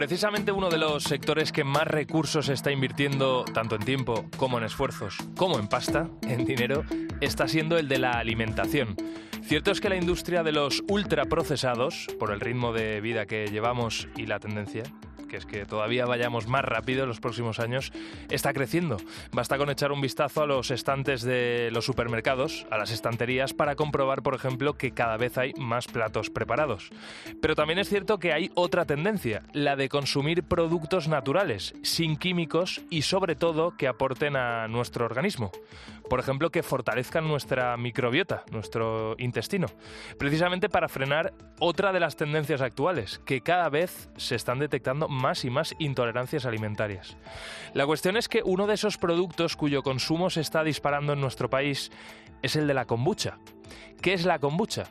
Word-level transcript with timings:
Precisamente 0.00 0.50
uno 0.50 0.70
de 0.70 0.78
los 0.78 1.02
sectores 1.02 1.52
que 1.52 1.62
más 1.62 1.86
recursos 1.86 2.48
está 2.48 2.72
invirtiendo, 2.72 3.44
tanto 3.44 3.74
en 3.74 3.82
tiempo 3.82 4.24
como 4.38 4.56
en 4.56 4.64
esfuerzos, 4.64 5.18
como 5.36 5.58
en 5.58 5.68
pasta, 5.68 6.08
en 6.22 6.46
dinero, 6.46 6.84
está 7.20 7.46
siendo 7.46 7.76
el 7.76 7.86
de 7.86 7.98
la 7.98 8.12
alimentación. 8.12 8.96
Cierto 9.42 9.70
es 9.70 9.78
que 9.78 9.90
la 9.90 9.96
industria 9.96 10.42
de 10.42 10.52
los 10.52 10.82
ultraprocesados, 10.88 12.06
por 12.18 12.32
el 12.32 12.40
ritmo 12.40 12.72
de 12.72 13.02
vida 13.02 13.26
que 13.26 13.48
llevamos 13.48 14.08
y 14.16 14.24
la 14.24 14.40
tendencia, 14.40 14.84
que 15.30 15.36
es 15.36 15.46
que 15.46 15.64
todavía 15.64 16.04
vayamos 16.06 16.48
más 16.48 16.64
rápido 16.64 17.04
en 17.04 17.08
los 17.08 17.20
próximos 17.20 17.60
años, 17.60 17.92
está 18.28 18.52
creciendo. 18.52 18.96
Basta 19.32 19.56
con 19.56 19.70
echar 19.70 19.92
un 19.92 20.00
vistazo 20.00 20.42
a 20.42 20.46
los 20.46 20.70
estantes 20.72 21.22
de 21.22 21.70
los 21.72 21.84
supermercados, 21.84 22.66
a 22.70 22.76
las 22.76 22.90
estanterías, 22.90 23.54
para 23.54 23.76
comprobar, 23.76 24.22
por 24.22 24.34
ejemplo, 24.34 24.74
que 24.74 24.90
cada 24.90 25.16
vez 25.16 25.38
hay 25.38 25.52
más 25.54 25.86
platos 25.86 26.30
preparados. 26.30 26.90
Pero 27.40 27.54
también 27.54 27.78
es 27.78 27.88
cierto 27.88 28.18
que 28.18 28.32
hay 28.32 28.50
otra 28.54 28.84
tendencia, 28.84 29.44
la 29.52 29.76
de 29.76 29.88
consumir 29.88 30.42
productos 30.42 31.06
naturales, 31.06 31.74
sin 31.82 32.16
químicos 32.16 32.82
y 32.90 33.02
sobre 33.02 33.36
todo 33.36 33.76
que 33.76 33.86
aporten 33.86 34.34
a 34.34 34.66
nuestro 34.66 35.04
organismo. 35.04 35.52
Por 36.10 36.18
ejemplo, 36.18 36.50
que 36.50 36.64
fortalezcan 36.64 37.28
nuestra 37.28 37.76
microbiota, 37.76 38.42
nuestro 38.50 39.14
intestino. 39.18 39.68
Precisamente 40.18 40.68
para 40.68 40.88
frenar 40.88 41.32
otra 41.60 41.92
de 41.92 42.00
las 42.00 42.16
tendencias 42.16 42.60
actuales, 42.62 43.20
que 43.24 43.42
cada 43.42 43.68
vez 43.68 44.10
se 44.16 44.34
están 44.34 44.58
detectando 44.58 45.06
más 45.06 45.44
y 45.44 45.50
más 45.50 45.72
intolerancias 45.78 46.46
alimentarias. 46.46 47.16
La 47.74 47.86
cuestión 47.86 48.16
es 48.16 48.28
que 48.28 48.42
uno 48.44 48.66
de 48.66 48.74
esos 48.74 48.98
productos 48.98 49.54
cuyo 49.54 49.84
consumo 49.84 50.30
se 50.30 50.40
está 50.40 50.64
disparando 50.64 51.12
en 51.12 51.20
nuestro 51.20 51.48
país 51.48 51.92
es 52.42 52.56
el 52.56 52.66
de 52.66 52.74
la 52.74 52.86
kombucha. 52.86 53.38
¿Qué 54.02 54.12
es 54.12 54.24
la 54.24 54.40
kombucha? 54.40 54.86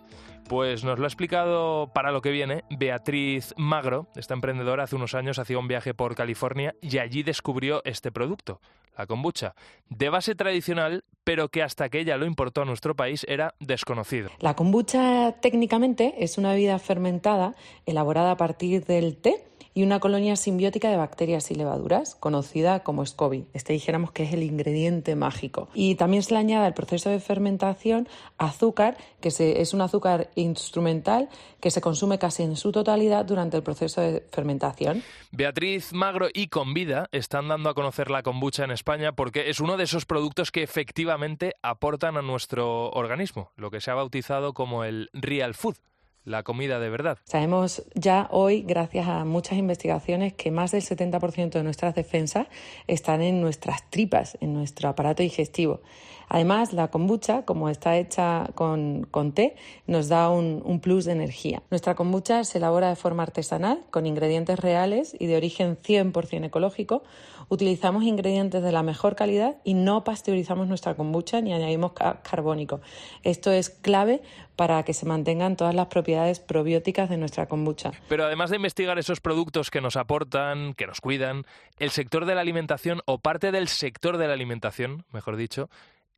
Pues 0.49 0.83
nos 0.83 0.97
lo 0.97 1.05
ha 1.05 1.07
explicado 1.07 1.91
para 1.93 2.11
lo 2.11 2.23
que 2.23 2.31
viene 2.31 2.63
Beatriz 2.71 3.53
Magro. 3.55 4.07
Esta 4.15 4.33
emprendedora 4.33 4.85
hace 4.85 4.95
unos 4.95 5.13
años 5.13 5.37
hacía 5.37 5.59
un 5.59 5.67
viaje 5.67 5.93
por 5.93 6.15
California 6.15 6.73
y 6.81 6.97
allí 6.97 7.21
descubrió 7.21 7.83
este 7.85 8.11
producto, 8.11 8.59
la 8.97 9.05
kombucha, 9.05 9.53
de 9.89 10.09
base 10.09 10.33
tradicional, 10.33 11.03
pero 11.23 11.49
que 11.49 11.61
hasta 11.61 11.89
que 11.89 11.99
ella 11.99 12.17
lo 12.17 12.25
importó 12.25 12.63
a 12.63 12.65
nuestro 12.65 12.95
país 12.95 13.27
era 13.29 13.53
desconocido. 13.59 14.31
La 14.39 14.55
kombucha 14.55 15.35
técnicamente 15.39 16.15
es 16.17 16.39
una 16.39 16.53
bebida 16.53 16.79
fermentada 16.79 17.53
elaborada 17.85 18.31
a 18.31 18.37
partir 18.37 18.83
del 18.85 19.17
té 19.17 19.48
y 19.73 19.83
una 19.83 19.99
colonia 19.99 20.35
simbiótica 20.35 20.89
de 20.89 20.97
bacterias 20.97 21.51
y 21.51 21.55
levaduras, 21.55 22.15
conocida 22.15 22.81
como 22.81 23.05
SCOBY. 23.05 23.47
Este 23.53 23.73
dijéramos 23.73 24.11
que 24.11 24.23
es 24.23 24.33
el 24.33 24.43
ingrediente 24.43 25.15
mágico. 25.15 25.69
Y 25.73 25.95
también 25.95 26.23
se 26.23 26.33
le 26.33 26.39
añade 26.39 26.65
al 26.65 26.73
proceso 26.73 27.09
de 27.09 27.19
fermentación 27.19 28.07
azúcar, 28.37 28.97
que 29.21 29.29
es 29.29 29.73
un 29.73 29.81
azúcar 29.81 30.29
instrumental 30.35 31.29
que 31.59 31.71
se 31.71 31.81
consume 31.81 32.19
casi 32.19 32.43
en 32.43 32.55
su 32.55 32.71
totalidad 32.71 33.25
durante 33.25 33.57
el 33.57 33.63
proceso 33.63 34.01
de 34.01 34.25
fermentación. 34.31 35.03
Beatriz 35.31 35.93
Magro 35.93 36.27
y 36.33 36.47
Convida 36.47 37.07
están 37.11 37.47
dando 37.47 37.69
a 37.69 37.73
conocer 37.73 38.09
la 38.09 38.23
kombucha 38.23 38.63
en 38.63 38.71
España 38.71 39.13
porque 39.13 39.49
es 39.49 39.59
uno 39.59 39.77
de 39.77 39.83
esos 39.83 40.05
productos 40.05 40.51
que 40.51 40.63
efectivamente 40.63 41.55
aportan 41.61 42.17
a 42.17 42.21
nuestro 42.21 42.89
organismo, 42.91 43.51
lo 43.55 43.71
que 43.71 43.81
se 43.81 43.91
ha 43.91 43.95
bautizado 43.95 44.53
como 44.53 44.83
el 44.83 45.09
real 45.13 45.53
food 45.53 45.75
la 46.25 46.43
comida 46.43 46.79
de 46.79 46.89
verdad. 46.89 47.17
Sabemos 47.23 47.83
ya 47.95 48.27
hoy, 48.31 48.61
gracias 48.61 49.07
a 49.07 49.25
muchas 49.25 49.57
investigaciones, 49.57 50.33
que 50.33 50.51
más 50.51 50.71
del 50.71 50.81
70% 50.81 51.49
de 51.51 51.63
nuestras 51.63 51.95
defensas 51.95 52.47
están 52.87 53.21
en 53.21 53.41
nuestras 53.41 53.89
tripas, 53.89 54.37
en 54.41 54.53
nuestro 54.53 54.89
aparato 54.89 55.23
digestivo. 55.23 55.81
Además, 56.29 56.73
la 56.73 56.89
kombucha, 56.89 57.43
como 57.43 57.69
está 57.69 57.97
hecha 57.97 58.47
con, 58.55 59.07
té, 59.33 59.55
nos 59.87 60.07
da 60.07 60.29
un, 60.29 60.61
un, 60.63 60.79
plus 60.79 61.05
de 61.05 61.11
energía. 61.11 61.63
Nuestra 61.71 61.95
kombucha 61.95 62.43
se 62.43 62.59
elabora 62.59 62.89
de 62.89 62.95
forma 62.95 63.23
artesanal, 63.23 63.83
con 63.89 64.05
ingredientes 64.05 64.59
reales 64.59 65.15
y 65.19 65.25
de 65.25 65.35
origen 65.35 65.77
100% 65.77 66.45
ecológico. 66.45 67.03
Utilizamos 67.49 68.03
ingredientes 68.03 68.61
de 68.61 68.71
la 68.71 68.83
mejor 68.83 69.15
calidad 69.15 69.57
y 69.63 69.73
no 69.73 70.03
pasteurizamos 70.03 70.67
nuestra 70.67 70.95
kombucha 70.95 71.41
ni 71.41 71.51
añadimos 71.51 71.93
carbónico. 71.93 72.79
Esto 73.23 73.51
es 73.51 73.71
clave 73.71 74.21
para 74.55 74.83
que 74.83 74.93
se 74.93 75.07
mantengan 75.07 75.55
todas 75.55 75.73
las 75.73 75.87
propiedades 75.87 76.39
probióticas 76.39 77.09
de 77.09 77.17
nuestra 77.17 77.47
kombucha. 77.47 77.91
Pero 78.07 78.25
además 78.25 78.51
de 78.51 78.57
investigar 78.57 78.99
esos 78.99 79.19
productos 79.19 79.71
que 79.71 79.81
nos 79.81 79.95
aportan, 79.95 80.75
que 80.75 80.85
nos 80.85 81.01
cuidan, 81.01 81.45
el 81.79 81.89
sector 81.89 82.25
de 82.25 82.35
la 82.35 82.41
alimentación 82.41 83.01
o 83.05 83.17
parte 83.17 83.51
del 83.51 83.67
sector 83.67 84.17
de 84.17 84.27
la 84.27 84.33
alimentación, 84.33 85.05
mejor 85.11 85.35
dicho, 85.35 85.69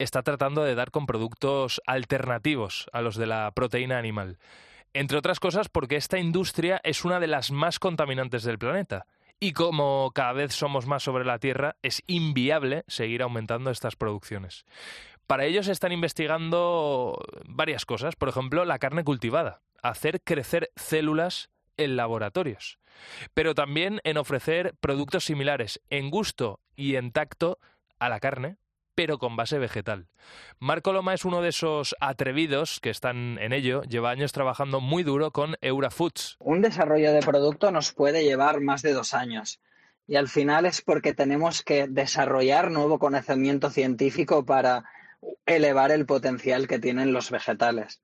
está 0.04 0.24
tratando 0.24 0.64
de 0.64 0.76
dar 0.76 0.92
con 0.92 1.06
productos 1.06 1.82
alternativos 1.86 2.88
a 2.94 3.02
los 3.02 3.16
de 3.16 3.28
la 3.28 3.52
proteína 3.52 3.98
animal. 3.98 4.38
Entre 4.94 5.18
otras 5.18 5.40
cosas 5.40 5.70
porque 5.70 5.96
esta 5.96 6.20
industria 6.20 6.82
es 6.84 7.06
una 7.06 7.20
de 7.20 7.28
las 7.28 7.52
más 7.52 7.80
contaminantes 7.80 8.44
del 8.44 8.60
planeta. 8.60 9.06
Y 9.40 9.54
como 9.54 10.12
cada 10.14 10.34
vez 10.34 10.54
somos 10.54 10.86
más 10.86 11.02
sobre 11.02 11.26
la 11.26 11.40
Tierra, 11.40 11.76
es 11.82 12.04
inviable 12.06 12.84
seguir 12.88 13.24
aumentando 13.24 13.72
estas 13.72 13.96
producciones. 13.96 14.66
Para 15.26 15.46
ello 15.46 15.64
se 15.64 15.72
están 15.72 15.94
investigando 15.94 17.18
varias 17.46 17.86
cosas, 17.86 18.16
por 18.16 18.30
ejemplo, 18.30 18.66
la 18.66 18.80
carne 18.80 19.04
cultivada, 19.04 19.62
hacer 19.82 20.22
crecer 20.22 20.72
células 20.76 21.50
en 21.78 21.96
laboratorios, 21.96 22.80
pero 23.34 23.56
también 23.56 24.02
en 24.04 24.18
ofrecer 24.18 24.76
productos 24.80 25.24
similares 25.24 25.82
en 25.90 26.10
gusto 26.10 26.60
y 26.76 26.96
en 26.96 27.12
tacto 27.12 27.60
a 27.98 28.10
la 28.10 28.20
carne, 28.20 28.58
pero 28.96 29.18
con 29.18 29.35
base 29.35 29.59
vegetal. 29.59 30.07
Marco 30.59 30.94
Loma 30.94 31.13
es 31.13 31.25
uno 31.25 31.41
de 31.41 31.50
esos 31.50 31.96
atrevidos 32.00 32.79
que 32.79 32.90
están 32.90 33.38
en 33.40 33.53
ello, 33.53 33.84
lleva 33.84 34.12
años 34.12 34.31
trabajando 34.31 34.79
muy 34.79 35.03
duro 35.03 35.31
con 35.31 35.56
Eurafoods. 35.62 36.38
Un 36.40 36.62
desarrollo 36.62 37.12
de 37.13 37.22
producto 37.22 37.72
nos 37.72 37.94
puede 37.94 38.24
llevar 38.24 38.62
más 38.62 38.81
de 38.81 38.94
dos 38.94 39.13
años 39.13 39.59
y 40.07 40.16
al 40.16 40.28
final 40.28 40.66
es 40.66 40.81
porque 40.81 41.13
tenemos 41.13 41.63
que 41.63 41.88
desarrollar 41.88 42.72
nuevo 42.72 43.00
conocimiento 43.00 43.69
científico 43.69 44.46
para 44.46 44.84
elevar 45.46 45.91
el 45.91 46.06
potencial 46.06 46.68
que 46.68 46.79
tienen 46.79 47.13
los 47.13 47.31
vegetales. 47.31 48.02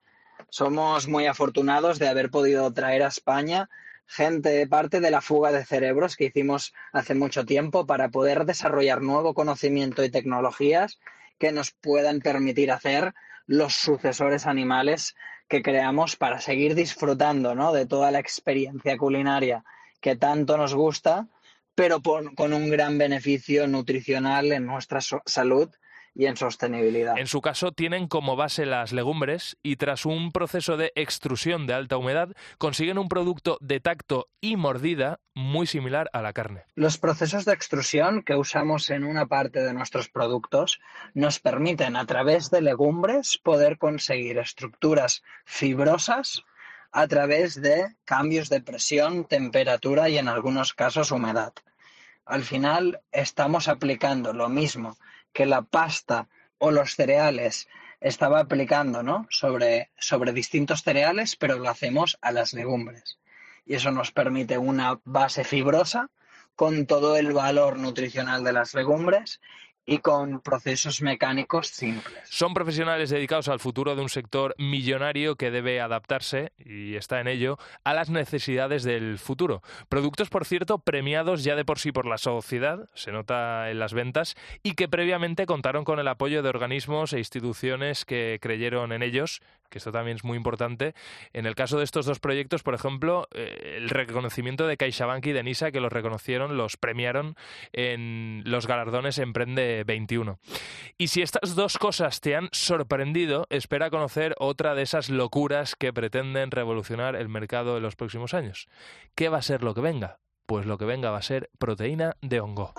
Somos 0.50 1.08
muy 1.08 1.26
afortunados 1.26 2.00
de 2.00 2.08
haber 2.08 2.30
podido 2.30 2.72
traer 2.72 3.04
a 3.04 3.08
España 3.08 3.70
gente, 4.08 4.66
parte 4.68 5.00
de 5.00 5.12
la 5.12 5.22
fuga 5.22 5.52
de 5.52 5.66
cerebros 5.66 6.16
que 6.16 6.26
hicimos 6.26 6.74
hace 6.94 7.14
mucho 7.14 7.46
tiempo 7.46 7.86
para 7.86 8.10
poder 8.10 8.46
desarrollar 8.46 9.02
nuevo 9.02 9.34
conocimiento 9.34 10.04
y 10.04 10.10
tecnologías 10.10 11.00
que 11.38 11.52
nos 11.52 11.72
puedan 11.72 12.22
permitir 12.22 12.72
hacer 12.72 13.14
los 13.46 13.74
sucesores 13.74 14.48
animales 14.48 15.16
que 15.48 15.62
creamos 15.62 16.16
para 16.16 16.42
seguir 16.42 16.74
disfrutando 16.74 17.54
¿no? 17.54 17.72
de 17.74 17.86
toda 17.86 18.12
la 18.12 18.20
experiencia 18.20 18.98
culinaria 18.98 19.64
que 20.02 20.16
tanto 20.16 20.58
nos 20.58 20.74
gusta, 20.74 21.28
pero 21.76 22.02
con 22.02 22.54
un 22.54 22.70
gran 22.70 22.98
beneficio 22.98 23.68
nutricional 23.68 24.52
en 24.52 24.66
nuestra 24.66 25.00
salud 25.02 25.70
y 26.18 26.26
en 26.26 26.36
sostenibilidad. 26.36 27.16
En 27.20 27.28
su 27.28 27.42
caso, 27.42 27.72
tienen 27.72 28.08
como 28.08 28.36
base 28.36 28.66
las 28.66 28.92
legumbres 28.92 29.56
y 29.62 29.76
tras 29.76 30.04
un 30.04 30.32
proceso 30.32 30.76
de 30.76 30.92
extrusión 30.96 31.68
de 31.68 31.76
alta 31.76 31.96
humedad, 31.96 32.30
consiguen 32.58 32.98
un 32.98 33.08
producto 33.08 33.60
de 33.62 33.80
tacto 33.80 34.28
y 34.42 34.56
mordida 34.56 35.20
muy 35.36 35.68
similar 35.68 36.10
a 36.14 36.24
la 36.24 36.34
carne. 36.34 36.64
Los 36.74 36.98
procesos 36.98 37.46
de 37.46 37.54
extrusión 37.54 38.24
que 38.24 38.36
usamos 38.36 38.90
en 38.90 39.04
una 39.04 39.28
parte 39.28 39.60
de 39.60 39.76
nuestros 39.76 40.10
productos 40.10 40.80
nos 41.14 41.40
permiten 41.40 41.96
a 41.96 42.08
través 42.08 42.50
de 42.50 42.62
legumbres 42.62 43.38
poder 43.38 43.78
conseguir 43.78 44.40
estructuras 44.40 45.22
fibrosas 45.46 46.42
a 46.92 47.08
través 47.08 47.62
de 47.62 47.96
cambios 48.06 48.50
de 48.50 48.62
presión, 48.62 49.26
temperatura 49.26 50.10
y 50.10 50.18
en 50.18 50.30
algunos 50.30 50.74
casos 50.74 51.12
humedad. 51.12 51.54
Al 52.26 52.42
final 52.44 53.02
estamos 53.12 53.68
aplicando 53.68 54.34
lo 54.34 54.50
mismo 54.50 54.98
que 55.38 55.46
la 55.46 55.62
pasta 55.62 56.28
o 56.58 56.72
los 56.72 56.96
cereales 56.96 57.68
estaba 58.02 58.40
aplicando, 58.40 59.04
¿no? 59.04 59.28
Sobre, 59.30 59.92
sobre 60.00 60.34
distintos 60.34 60.82
cereales, 60.82 61.36
pero 61.36 61.60
lo 61.60 61.70
hacemos 61.70 62.18
a 62.22 62.32
las 62.32 62.54
legumbres. 62.54 63.20
Y 63.64 63.76
eso 63.76 63.92
nos 63.92 64.12
permite 64.12 64.58
una 64.58 65.00
base 65.04 65.44
fibrosa 65.44 66.10
con 66.56 66.88
todo 66.88 67.18
el 67.18 67.34
valor 67.34 67.78
nutricional 67.78 68.44
de 68.44 68.54
las 68.54 68.74
legumbres 68.74 69.40
y 69.90 70.00
con 70.00 70.42
procesos 70.42 71.02
mecánicos 71.02 71.68
simples. 71.68 72.14
Son 72.26 72.54
profesionales 72.54 73.10
dedicados 73.10 73.48
al 73.48 73.62
futuro 73.62 73.96
de 73.96 74.02
un 74.02 74.10
sector 74.10 74.54
millonario 74.58 75.38
que 75.38 75.50
debe 75.50 75.80
adaptarse, 75.80 76.52
y 76.60 76.96
está 76.96 77.22
en 77.22 77.30
ello, 77.30 77.58
a 77.86 77.94
las 77.94 78.10
necesidades 78.10 78.84
del 78.84 79.18
futuro. 79.18 79.64
Productos, 79.88 80.30
por 80.30 80.46
cierto, 80.46 80.80
premiados 80.80 81.46
ya 81.46 81.56
de 81.56 81.64
por 81.64 81.80
sí 81.80 81.94
por 81.94 82.06
la 82.06 82.18
sociedad, 82.18 82.90
se 82.96 83.14
nota 83.14 83.72
en 83.72 83.80
las 83.80 83.94
ventas, 83.94 84.36
y 84.62 84.74
que 84.74 84.90
previamente 84.90 85.46
contaron 85.46 85.86
con 85.86 86.00
el 86.00 86.08
apoyo 86.10 86.44
de 86.44 86.50
organismos 86.50 87.14
e 87.14 87.20
instituciones 87.20 88.04
que 88.04 88.40
creyeron 88.42 88.92
en 88.92 89.04
ellos 89.04 89.42
que 89.70 89.80
esto 89.80 89.92
también 89.92 90.18
es 90.18 90.24
muy 90.24 90.38
importante. 90.38 90.94
En 91.34 91.46
el 91.46 91.56
caso 91.56 91.78
de 91.78 91.84
estos 91.84 92.06
dos 92.06 92.20
proyectos, 92.20 92.64
por 92.64 92.74
ejemplo, 92.74 93.28
eh, 93.34 93.76
el 93.78 93.90
reconocimiento 93.90 94.68
de 94.68 94.78
CaixaBank 94.78 95.26
y 95.26 95.32
de 95.34 95.44
NISA, 95.44 95.72
que 95.72 95.80
los 95.80 95.92
reconocieron, 95.92 96.58
los 96.58 96.78
premiaron 96.78 97.36
en 97.74 98.44
los 98.46 98.68
galardones 98.68 99.18
Emprende 99.18 99.77
21. 99.84 100.40
Y 100.98 101.08
si 101.08 101.22
estas 101.22 101.56
dos 101.56 101.78
cosas 101.78 102.22
te 102.22 102.36
han 102.36 102.50
sorprendido, 102.52 103.48
espera 103.50 103.90
conocer 103.90 104.36
otra 104.40 104.76
de 104.76 104.84
esas 104.84 105.10
locuras 105.10 105.76
que 105.76 105.94
pretenden 105.94 106.52
revolucionar 106.52 107.16
el 107.16 107.30
mercado 107.30 107.78
en 107.78 107.84
los 107.84 107.96
próximos 107.96 108.34
años. 108.34 108.68
¿Qué 109.16 109.30
va 109.30 109.38
a 109.38 109.42
ser 109.42 109.64
lo 109.64 109.74
que 109.74 109.82
venga? 109.82 110.20
pues 110.48 110.66
lo 110.66 110.78
que 110.78 110.86
venga 110.86 111.12
va 111.12 111.18
a 111.18 111.22
ser 111.22 111.50
proteína 111.60 112.16
de 112.22 112.40
hongo. 112.40 112.74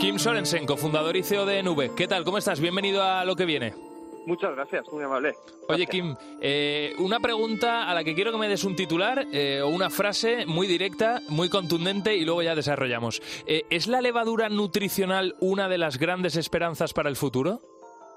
Kim 0.00 0.18
Sorensen, 0.18 0.66
cofundador 0.66 1.16
y 1.16 1.22
CEO 1.22 1.46
de 1.46 1.62
Nube. 1.62 1.92
¿Qué 1.96 2.08
tal? 2.08 2.24
¿Cómo 2.24 2.38
estás? 2.38 2.58
Bienvenido 2.58 3.02
a 3.02 3.24
lo 3.24 3.36
que 3.36 3.44
viene. 3.44 3.89
Muchas 4.26 4.54
gracias, 4.54 4.86
muy 4.92 5.02
amable. 5.02 5.34
Oye, 5.68 5.86
Kim, 5.86 6.14
eh, 6.40 6.94
una 6.98 7.20
pregunta 7.20 7.88
a 7.88 7.94
la 7.94 8.04
que 8.04 8.14
quiero 8.14 8.32
que 8.32 8.38
me 8.38 8.48
des 8.48 8.64
un 8.64 8.76
titular 8.76 9.26
eh, 9.32 9.60
o 9.62 9.68
una 9.68 9.90
frase 9.90 10.46
muy 10.46 10.66
directa, 10.66 11.20
muy 11.28 11.48
contundente 11.48 12.16
y 12.16 12.24
luego 12.24 12.42
ya 12.42 12.54
desarrollamos. 12.54 13.22
Eh, 13.46 13.64
¿Es 13.70 13.86
la 13.86 14.00
levadura 14.00 14.48
nutricional 14.48 15.36
una 15.40 15.68
de 15.68 15.78
las 15.78 15.98
grandes 15.98 16.36
esperanzas 16.36 16.92
para 16.92 17.08
el 17.08 17.16
futuro? 17.16 17.60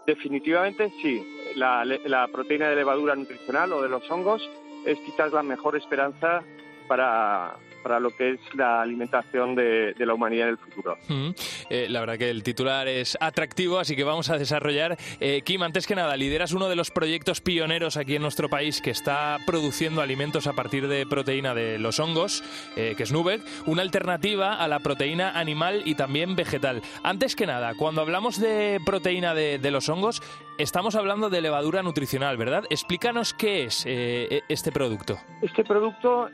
Definitivamente 0.06 0.92
sí. 1.02 1.26
La, 1.56 1.86
la 1.86 2.28
proteína 2.28 2.70
de 2.70 2.76
levadura 2.76 3.16
nutricional 3.16 3.72
o 3.74 3.82
de 3.82 3.90
los 3.90 4.10
hongos 4.10 4.42
es 4.86 4.98
quizás 5.00 5.32
la 5.32 5.44
mejor 5.44 5.78
esperanza 5.78 6.44
para, 6.88 7.56
para 7.84 8.00
lo 8.00 8.16
que 8.16 8.32
es 8.32 8.40
la 8.56 8.82
alimentación 8.82 9.56
de, 9.56 9.94
la 10.00 10.14
humanidad 10.14 10.48
en 10.48 10.52
el 10.54 10.58
futuro. 10.58 10.98
Mm. 11.08 11.30
Eh, 11.70 11.88
la 11.90 12.00
verdad 12.00 12.18
que 12.18 12.30
el 12.30 12.44
titular 12.44 12.88
es 12.88 13.18
atractivo, 13.20 13.80
así 13.80 13.96
que 13.96 14.04
vamos 14.04 14.30
a 14.30 14.38
desarrollar. 14.38 14.98
Eh, 15.20 15.42
Kim, 15.44 15.62
antes 15.64 15.86
que 15.86 15.96
nada, 15.96 16.16
lideras 16.18 16.54
uno 16.54 16.70
de 16.70 16.76
los 16.76 16.92
proyectos 16.92 17.42
pioneros 17.42 17.98
aquí 17.98 18.16
en 18.16 18.22
nuestro 18.22 18.50
país 18.50 18.82
que 18.82 18.90
está 18.90 19.38
produciendo 19.46 20.02
alimentos 20.02 20.48
a 20.48 20.54
partir 20.54 20.88
de 20.88 21.06
proteína 21.06 21.54
de 21.54 21.78
los 21.78 22.00
hongos, 22.00 22.44
eh, 22.76 22.94
que 22.98 23.04
es 23.04 23.12
Nubek, 23.12 23.42
una 23.66 23.82
alternativa 23.82 24.56
a 24.56 24.68
la 24.68 24.80
proteína 24.80 25.38
animal 25.38 25.84
y 25.86 25.96
también 25.96 26.36
vegetal. 26.36 26.82
Antes 27.04 27.36
que 27.36 27.46
nada, 27.46 27.74
cuando 27.76 28.02
hablamos 28.02 28.40
de 28.40 28.80
proteína 28.86 29.34
de 29.34 29.72
los 29.72 29.90
hongos, 29.90 30.22
estamos 30.58 30.96
hablando 30.96 31.30
de 31.30 31.42
levadura 31.42 31.84
nutricional, 31.84 32.38
¿verdad? 32.38 32.64
Explícanos 32.70 33.34
qué 33.34 33.66
es 33.66 33.86
e, 33.86 34.44
este 34.50 34.72
producto. 34.72 35.20
Este 35.42 35.64
producto, 35.64 36.30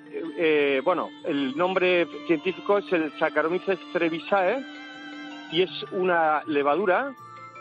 bueno, 0.84 1.10
el 1.26 1.56
nombre 1.58 2.08
científico 2.28 2.78
es 2.78 2.92
el 2.92 3.12
Saccharomyces 3.20 3.80
cerevisiae 3.92 4.64
y 5.52 5.64
es 5.64 5.72
una 5.92 6.44
levadura 6.48 7.14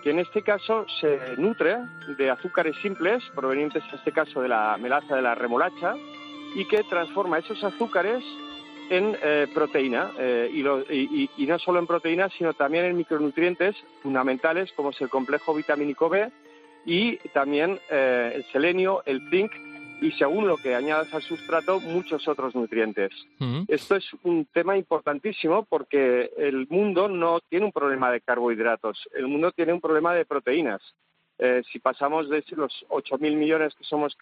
que 0.03 0.11
en 0.11 0.21
este 0.21 0.43
caso 0.43 0.87
se 1.01 1.37
nutre 1.37 1.79
de 2.17 2.31
azúcares 2.31 2.77
simples 2.83 3.23
provenientes 3.35 3.83
en 3.91 3.99
este 3.99 4.13
caso 4.13 4.41
de 4.41 4.49
la 4.49 4.77
melaza 4.79 5.17
de 5.17 5.23
la 5.23 5.35
remolacha 5.35 5.95
y 6.55 6.65
que 6.67 6.83
transforma 6.85 7.39
esos 7.39 7.63
azúcares 7.65 8.25
en 8.91 9.17
eh, 9.23 9.47
proteína 9.53 10.13
eh, 10.19 10.49
y, 10.51 11.47
no 11.47 11.59
solo 11.59 11.79
en 11.79 11.87
proteína 11.87 12.29
sino 12.31 12.55
también 12.55 12.85
en 12.87 12.97
micronutrientes 12.97 13.77
fundamentales 14.03 14.73
como 14.73 14.91
es 14.91 15.01
el 15.01 15.11
complejo 15.11 15.55
vitamínico 15.55 16.09
B 16.09 16.31
y 16.89 17.19
también 17.35 17.79
eh, 17.91 18.33
el 18.35 18.45
selenio, 18.47 19.03
el 19.05 19.21
zinc 19.29 19.53
y 20.01 20.11
según 20.13 20.49
lo 20.49 20.57
que 20.57 20.75
añadas 20.75 21.13
al 21.13 21.21
sustrato, 21.21 21.81
muchos 21.81 22.27
otros 22.27 22.55
nutrientes. 22.55 23.11
Esto 23.69 23.97
es 23.97 24.07
un 24.23 24.47
tema 24.47 24.79
importantísimo 24.79 25.67
porque 25.67 26.31
el 26.39 26.67
mundo 26.69 27.09
no 27.09 27.41
tiene 27.41 27.67
un 27.67 27.73
problema 27.73 28.11
de 28.11 28.23
carbohidratos, 28.23 29.07
el 29.15 29.29
mundo 29.29 29.53
tiene 29.53 29.75
un 29.75 29.83
problema 29.83 30.15
de 30.15 30.25
proteínas. 30.25 30.81
Eh, 31.39 31.63
si 31.71 31.79
pasamos 31.79 32.31
de 32.31 32.43
los 32.57 32.87
8.000 32.89 33.37
millones 33.37 33.75
que 33.75 33.85
somos 33.85 34.17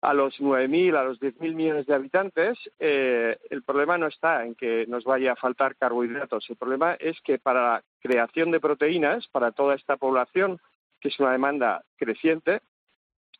a 0.00 0.14
los 0.14 0.40
9.000, 0.40 0.96
a 0.96 1.04
los 1.04 1.20
10.000 1.20 1.54
millones 1.54 1.86
de 1.86 1.94
habitantes, 1.94 2.58
eh, 2.78 3.36
el 3.50 3.62
problema 3.62 3.98
no 3.98 4.06
está 4.06 4.44
en 4.44 4.54
que 4.54 4.86
nos 4.86 5.04
vaya 5.04 5.32
a 5.32 5.36
faltar 5.36 5.76
carbohidratos. 5.76 6.48
El 6.48 6.56
problema 6.56 6.94
es 6.94 7.20
que 7.20 7.38
para 7.38 7.62
la 7.62 7.82
creación 8.00 8.50
de 8.52 8.60
proteínas, 8.60 9.28
para 9.28 9.52
toda 9.52 9.74
esta 9.74 9.96
población, 9.96 10.60
que 11.04 11.08
es 11.08 11.20
una 11.20 11.32
demanda 11.32 11.84
creciente, 11.98 12.62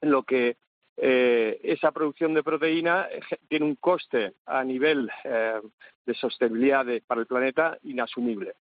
lo 0.03 0.23
que 0.23 0.59
eh, 0.99 1.59
esa 1.65 1.93
producción 1.93 2.35
de 2.35 2.43
proteína 2.43 3.09
eh, 3.11 3.23
tiene 3.49 3.65
un 3.65 3.77
coste 3.77 4.35
a 4.45 4.63
nivel 4.63 5.11
eh, 5.25 5.63
de 6.05 6.15
sostenibilidad 6.15 6.85
para 7.07 7.23
el 7.23 7.27
planeta 7.27 7.79
inasumible, 7.85 8.53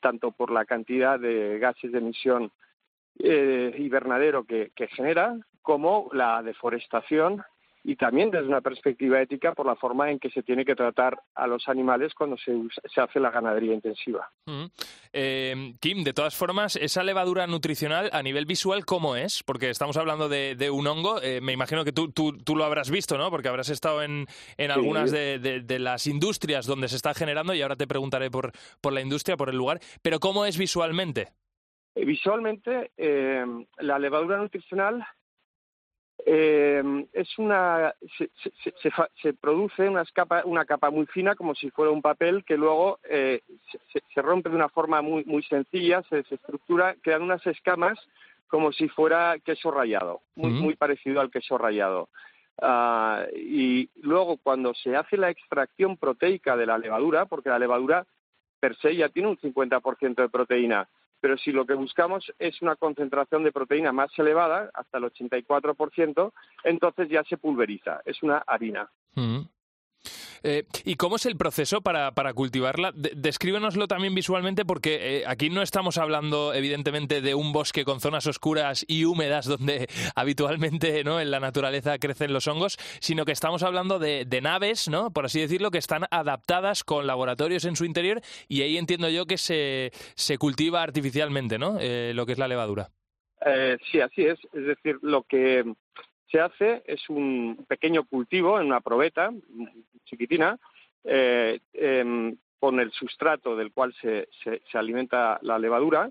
tanto 0.00 0.32
por 0.32 0.50
la 0.50 0.64
cantidad 0.64 1.20
de 1.20 1.60
gases 1.60 1.92
de 1.92 1.98
emisión 1.98 2.50
invernadero 3.14 4.44
que 4.44 4.72
genera 4.88 5.36
como 5.62 6.10
la 6.12 6.42
deforestación 6.42 7.44
y 7.84 7.96
también 7.96 8.30
desde 8.30 8.46
una 8.46 8.60
perspectiva 8.60 9.20
ética 9.20 9.54
por 9.54 9.66
la 9.66 9.74
forma 9.74 10.10
en 10.10 10.18
que 10.18 10.30
se 10.30 10.42
tiene 10.42 10.64
que 10.64 10.76
tratar 10.76 11.20
a 11.34 11.46
los 11.46 11.68
animales 11.68 12.14
cuando 12.14 12.36
se, 12.36 12.52
hace 13.00 13.18
la 13.18 13.30
ganadería 13.30 13.74
intensiva. 13.74 14.30
Eh, 15.12 15.72
Kim, 15.80 16.04
de 16.04 16.12
todas 16.12 16.36
formas, 16.36 16.76
esa 16.76 17.02
levadura 17.02 17.46
nutricional 17.46 18.08
a 18.12 18.22
nivel 18.22 18.46
visual, 18.46 18.84
¿cómo 18.84 19.16
es? 19.16 19.42
Porque 19.42 19.68
estamos 19.68 19.96
hablando 19.96 20.28
de, 20.28 20.70
un 20.70 20.86
hongo, 20.86 21.20
eh, 21.22 21.40
me 21.40 21.52
imagino 21.52 21.84
que 21.84 21.92
tú, 21.92 22.12
tú, 22.12 22.56
lo 22.56 22.64
habrás 22.64 22.90
visto, 22.90 23.18
¿no? 23.18 23.30
Porque 23.30 23.48
habrás 23.48 23.68
estado 23.68 24.02
en, 24.02 24.26
en 24.56 24.70
algunas 24.70 25.10
de, 25.10 25.78
las 25.80 26.06
industrias 26.06 26.66
donde 26.66 26.88
se 26.88 26.96
está 26.96 27.14
generando 27.14 27.54
y 27.54 27.62
ahora 27.62 27.76
te 27.76 27.88
preguntaré 27.88 28.30
por, 28.30 28.52
por 28.80 28.92
la 28.92 29.00
industria, 29.00 29.36
por 29.36 29.48
el 29.48 29.56
lugar, 29.56 29.80
pero 30.02 30.20
¿cómo 30.20 30.46
es 30.46 30.56
visualmente? 30.56 31.28
Eh, 31.94 32.04
visualmente, 32.04 32.92
la 33.78 33.98
levadura 33.98 34.38
nutricional 34.38 35.04
eh, 36.24 37.06
es 37.12 37.38
una 37.38 37.94
se, 38.16 38.30
se, 39.20 39.32
produce 39.34 39.88
una 39.88 40.04
capa, 40.04 40.42
una 40.44 40.64
capa 40.64 40.90
muy 40.90 41.06
fina 41.06 41.34
como 41.34 41.54
si 41.54 41.70
fuera 41.70 41.90
un 41.90 42.02
papel 42.02 42.44
que 42.44 42.56
luego 42.56 43.00
eh, 43.08 43.40
se, 44.14 44.22
rompe 44.22 44.48
de 44.48 44.56
una 44.56 44.68
forma 44.68 45.02
muy 45.02 45.24
muy 45.24 45.42
sencilla 45.42 46.02
se 46.08 46.16
desestructura 46.16 46.94
quedan 47.02 47.22
unas 47.22 47.44
escamas 47.46 47.98
como 48.46 48.70
si 48.72 48.88
fuera 48.88 49.36
queso 49.44 49.72
rallado 49.72 50.20
muy 50.36 50.50
muy 50.52 50.76
parecido 50.76 51.20
al 51.20 51.30
queso 51.30 51.58
rallado. 51.58 52.08
Ah, 52.60 53.24
y 53.34 53.88
luego 54.02 54.36
cuando 54.36 54.74
se 54.74 54.94
hace 54.94 55.16
la 55.16 55.30
extracción 55.30 55.96
proteica 55.96 56.56
de 56.56 56.66
la 56.66 56.78
levadura 56.78 57.26
porque 57.26 57.48
la 57.48 57.58
levadura 57.58 58.06
per 58.60 58.76
se 58.76 58.94
ya 58.94 59.08
tiene 59.08 59.30
un 59.30 59.38
50% 59.38 60.14
de 60.14 60.28
proteína 60.28 60.88
pero 61.22 61.38
si 61.38 61.52
lo 61.52 61.64
que 61.64 61.74
buscamos 61.74 62.32
es 62.40 62.60
una 62.62 62.74
concentración 62.74 63.44
de 63.44 63.52
proteína 63.52 63.92
más 63.92 64.10
elevada, 64.18 64.72
hasta 64.74 64.98
el 64.98 65.04
84%, 65.04 66.32
entonces 66.64 67.08
ya 67.08 67.22
se 67.22 67.36
pulveriza, 67.36 68.00
es 68.04 68.20
una 68.24 68.38
harina. 68.38 68.90
Mm. 69.14 69.42
Eh, 70.44 70.64
¿Y 70.84 70.96
cómo 70.96 71.16
es 71.16 71.26
el 71.26 71.36
proceso 71.36 71.80
para, 71.82 72.12
para 72.12 72.34
cultivarla? 72.34 72.92
descríbenoslo 72.94 73.86
también 73.86 74.14
visualmente 74.14 74.64
porque 74.64 75.18
eh, 75.18 75.24
aquí 75.26 75.50
no 75.50 75.62
estamos 75.62 75.98
hablando 75.98 76.52
evidentemente 76.52 77.20
de 77.20 77.34
un 77.34 77.52
bosque 77.52 77.84
con 77.84 78.00
zonas 78.00 78.26
oscuras 78.26 78.84
y 78.88 79.04
húmedas 79.04 79.46
donde 79.46 79.88
habitualmente 80.16 81.04
¿no? 81.04 81.20
en 81.20 81.30
la 81.30 81.40
naturaleza 81.40 81.98
crecen 81.98 82.32
los 82.32 82.48
hongos, 82.48 82.76
sino 83.00 83.24
que 83.24 83.32
estamos 83.32 83.62
hablando 83.62 83.98
de, 83.98 84.26
naves, 84.42 84.88
¿no? 84.88 85.12
por 85.12 85.26
así 85.26 85.40
decirlo, 85.40 85.70
que 85.70 85.78
están 85.78 86.04
adaptadas 86.10 86.82
con 86.82 87.06
laboratorios 87.06 87.64
en 87.64 87.76
su 87.76 87.84
interior 87.84 88.20
y 88.48 88.62
ahí 88.62 88.76
entiendo 88.76 89.08
yo 89.08 89.26
que 89.26 89.38
se, 89.38 89.92
se 90.14 90.38
cultiva 90.38 90.82
artificialmente 90.82 91.58
¿no? 91.58 91.76
Eh, 91.80 92.12
lo 92.14 92.26
que 92.26 92.32
es 92.32 92.38
la 92.38 92.48
levadura. 92.48 92.90
sí, 93.90 94.00
así 94.00 94.24
es. 94.24 94.38
Es 94.52 94.66
decir, 94.66 94.98
lo 95.02 95.22
que 95.22 95.64
se 96.32 96.40
hace 96.40 96.82
es 96.86 97.08
un 97.10 97.64
pequeño 97.68 98.04
cultivo 98.04 98.58
en 98.58 98.66
una 98.66 98.80
probeta 98.80 99.30
chiquitina 100.06 100.58
eh, 101.04 101.60
em, 101.74 102.34
con 102.58 102.80
el 102.80 102.90
sustrato 102.92 103.54
del 103.54 103.70
cual 103.72 103.94
se, 104.00 104.28
se, 104.42 104.78
alimenta 104.78 105.38
la 105.42 105.58
levadura 105.58 106.08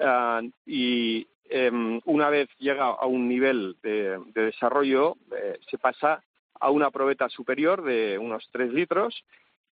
ah, 0.00 0.40
y 0.64 1.26
em, 1.50 2.00
una 2.04 2.30
vez 2.30 2.48
llega 2.58 2.86
a 2.86 3.06
un 3.06 3.28
nivel 3.28 3.76
de, 3.82 4.18
desarrollo 4.34 5.16
eh, 5.36 5.58
se 5.68 5.78
pasa 5.78 6.22
a 6.60 6.70
una 6.70 6.90
probeta 6.90 7.28
superior 7.28 7.82
de 7.82 8.18
unos 8.18 8.48
3 8.52 8.72
litros 8.72 9.24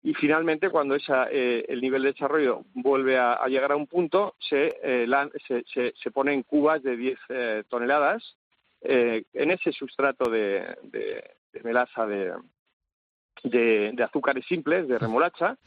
y 0.04 0.14
finalmente 0.14 0.70
cuando 0.70 0.96
esa, 0.96 1.28
eh, 1.30 1.66
el 1.68 1.82
nivel 1.82 2.04
de 2.04 2.14
desarrollo 2.14 2.64
vuelve 2.74 3.20
a, 3.20 3.46
llegar 3.48 3.74
a 3.74 3.76
un 3.76 3.88
punto 3.88 4.36
se, 4.40 4.72
se, 5.48 5.94
se, 5.96 6.12
pone 6.12 6.34
en 6.34 6.44
cubas 6.44 6.82
de 6.82 6.96
10 6.96 7.20
toneladas 7.68 8.36
eh, 8.82 9.24
en 9.34 9.52
ese 9.52 9.72
sustrato 9.72 10.30
de, 10.30 10.76
melaza 11.64 12.06
de, 12.08 12.34
de, 13.44 14.04
azúcares 14.04 14.46
simples, 14.48 14.88
de 14.88 14.98
remolacha, 14.98 15.58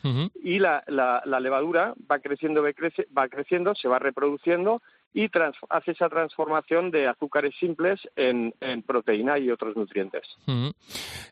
y 0.43 0.59
la, 0.59 0.83
la, 0.89 1.41
levadura 1.41 1.95
va 2.11 2.19
creciendo, 2.19 2.63
va, 2.63 3.29
creciendo, 3.29 3.75
se 3.75 3.89
va 3.89 3.99
reproduciendo 3.99 4.83
y 5.13 5.31
hace 5.71 5.93
esa 5.93 6.09
transformación 6.09 6.91
de 6.91 7.07
azúcares 7.07 7.55
simples 7.61 8.01
en, 8.17 8.53
proteína 8.85 9.39
y 9.39 9.51
otros 9.51 9.77
nutrientes. 9.77 10.23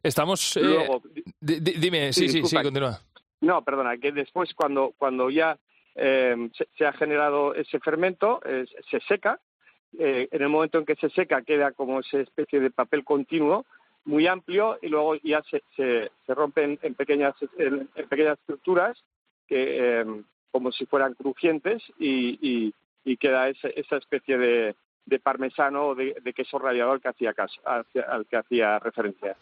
Estamos. 0.05 0.57
Eh, 0.57 0.89
dime, 1.41 2.13
sí, 2.13 2.29
sí, 2.29 2.45
sí, 2.45 2.57
continúa. 2.63 3.01
No, 3.41 3.65
perdona, 3.65 3.99
que 3.99 4.13
después 4.13 4.55
cuando, 4.55 4.95
cuando 4.97 5.31
ya 5.31 5.59
eh, 5.97 6.49
se, 6.79 6.87
ha 6.87 6.93
generado 6.93 7.57
ese 7.57 7.81
fermento, 7.81 8.41
se 8.89 9.01
seca 9.01 9.41
eh, 9.99 10.29
en 10.31 10.43
el 10.43 10.49
momento 10.49 10.79
en 10.79 10.85
que 10.85 10.97
se 10.97 11.11
seca 11.11 11.43
queda 11.43 11.73
como 11.73 12.01
esa 12.01 12.21
especie 12.21 12.61
de 12.61 12.71
papel 12.71 13.05
continuo 13.05 13.67
muy 14.05 14.27
amplio 14.27 14.79
y 14.83 14.89
luego 14.89 15.15
ya 15.17 15.43
se, 15.51 15.63
se, 15.77 16.35
rompen 16.35 16.79
en 16.83 16.95
pequeñas, 16.95 17.35
en, 17.59 17.87
pequeñas 18.09 18.39
estructuras 18.41 18.99
que, 19.47 20.01
eh, 20.01 20.05
como 20.51 20.73
si 20.73 20.87
fueran 20.87 21.15
crujientes 21.15 21.83
y, 21.99 22.73
y, 23.05 23.17
queda 23.19 23.49
esa 23.49 23.97
especie 23.97 24.39
de, 24.39 24.75
de 25.05 25.19
parmesano 25.19 25.89
o 25.89 25.95
de, 25.95 26.15
queso 26.35 26.59
rallador 26.59 27.01
que 27.01 27.09
hacía 27.09 27.35
caso, 27.35 27.61
al 27.65 28.27
que 28.27 28.37
hacía 28.37 28.79
referencia. 28.79 29.37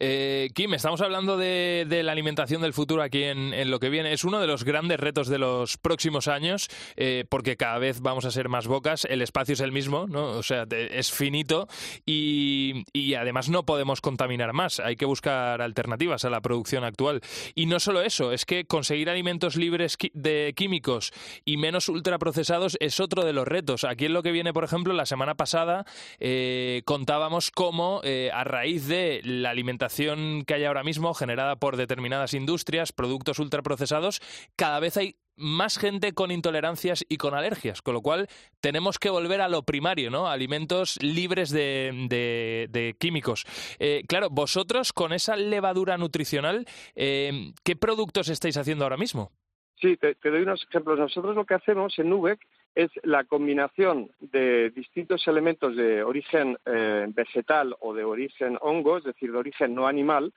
Eh, 0.00 0.48
Kim, 0.54 0.74
estamos 0.74 1.00
hablando 1.00 1.36
de, 1.36 1.86
la 2.02 2.12
alimentación 2.12 2.62
del 2.62 2.72
futuro 2.72 3.02
aquí 3.02 3.24
en, 3.24 3.70
lo 3.70 3.78
que 3.78 3.90
viene. 3.90 4.12
Es 4.12 4.24
uno 4.24 4.40
de 4.40 4.46
los 4.46 4.64
grandes 4.64 4.98
retos 4.98 5.28
de 5.28 5.38
los 5.38 5.76
próximos 5.76 6.28
años, 6.28 6.68
eh, 6.96 7.24
porque 7.28 7.56
cada 7.56 7.78
vez 7.78 8.00
vamos 8.00 8.24
a 8.24 8.30
ser 8.30 8.48
más 8.48 8.66
bocas. 8.66 9.04
El 9.04 9.22
espacio 9.22 9.52
es 9.52 9.60
el 9.60 9.72
mismo, 9.72 10.06
¿no? 10.08 10.30
O 10.30 10.42
sea, 10.42 10.64
es 10.70 11.12
finito 11.12 11.68
y, 12.06 12.84
y 12.92 13.14
además 13.14 13.48
no 13.48 13.64
podemos 13.64 14.00
contaminar 14.00 14.52
más. 14.52 14.80
Hay 14.80 14.96
que 14.96 15.04
buscar 15.04 15.60
alternativas 15.60 16.24
a 16.24 16.30
la 16.30 16.40
producción 16.40 16.84
actual. 16.84 17.20
Y 17.54 17.66
no 17.66 17.78
solo 17.80 18.02
eso, 18.02 18.32
es 18.32 18.44
que 18.44 18.64
conseguir 18.64 19.10
alimentos 19.10 19.56
libres 19.56 19.96
de 20.14 20.54
químicos 20.56 21.12
y 21.44 21.56
menos 21.56 21.88
ultraprocesados 21.88 22.76
es 22.80 23.00
otro 23.00 23.24
de 23.24 23.32
los 23.32 23.46
retos. 23.46 23.84
Aquí 23.84 24.06
en 24.06 24.14
lo 24.14 24.22
que 24.22 24.32
viene, 24.32 24.52
por 24.52 24.64
ejemplo, 24.64 24.77
ejemplo, 24.78 24.94
la 24.94 25.06
semana 25.06 25.34
pasada 25.34 25.84
eh, 26.20 26.82
contábamos 26.84 27.50
cómo, 27.50 28.00
eh, 28.04 28.30
a 28.32 28.44
raíz 28.44 28.86
de 28.86 29.20
la 29.24 29.50
alimentación 29.50 30.44
que 30.46 30.54
hay 30.54 30.64
ahora 30.64 30.84
mismo, 30.84 31.14
generada 31.14 31.56
por 31.56 31.76
determinadas 31.76 32.32
industrias, 32.32 32.92
productos 32.92 33.40
ultraprocesados, 33.40 34.20
cada 34.54 34.78
vez 34.78 34.96
hay 34.96 35.16
más 35.34 35.78
gente 35.78 36.12
con 36.12 36.30
intolerancias 36.30 37.04
y 37.08 37.16
con 37.16 37.34
alergias, 37.34 37.82
con 37.82 37.94
lo 37.94 38.02
cual 38.02 38.28
tenemos 38.60 39.00
que 39.00 39.10
volver 39.10 39.40
a 39.40 39.48
lo 39.48 39.64
primario, 39.64 40.10
¿no? 40.10 40.28
Alimentos 40.28 40.96
libres 41.02 41.50
de, 41.50 42.96
químicos. 43.00 43.44
Eh, 43.80 44.04
claro, 44.08 44.30
vosotros 44.30 44.92
con 44.92 45.12
esa 45.12 45.36
levadura 45.36 45.98
nutricional, 45.98 46.66
¿qué 46.94 47.76
productos 47.80 48.28
estáis 48.28 48.56
haciendo 48.56 48.84
ahora 48.84 48.96
mismo? 48.96 49.32
Sí, 49.80 49.96
te, 49.96 50.16
doy 50.22 50.42
unos 50.42 50.64
ejemplos. 50.68 50.98
Nosotros 50.98 51.36
lo 51.36 51.44
que 51.44 51.54
hacemos 51.54 51.98
en 51.98 52.10
Nubec 52.10 52.40
es 52.78 52.92
la 53.02 53.24
combinación 53.24 54.08
de 54.20 54.70
distintos 54.70 55.26
elementos 55.26 55.74
de 55.74 56.04
origen 56.04 56.56
eh, 56.64 57.06
vegetal 57.08 57.74
o 57.80 57.92
de 57.92 58.04
origen 58.04 58.56
hongo, 58.60 58.98
es 58.98 59.04
decir, 59.04 59.32
de 59.32 59.38
origen 59.38 59.74
no 59.74 59.88
animal, 59.88 60.32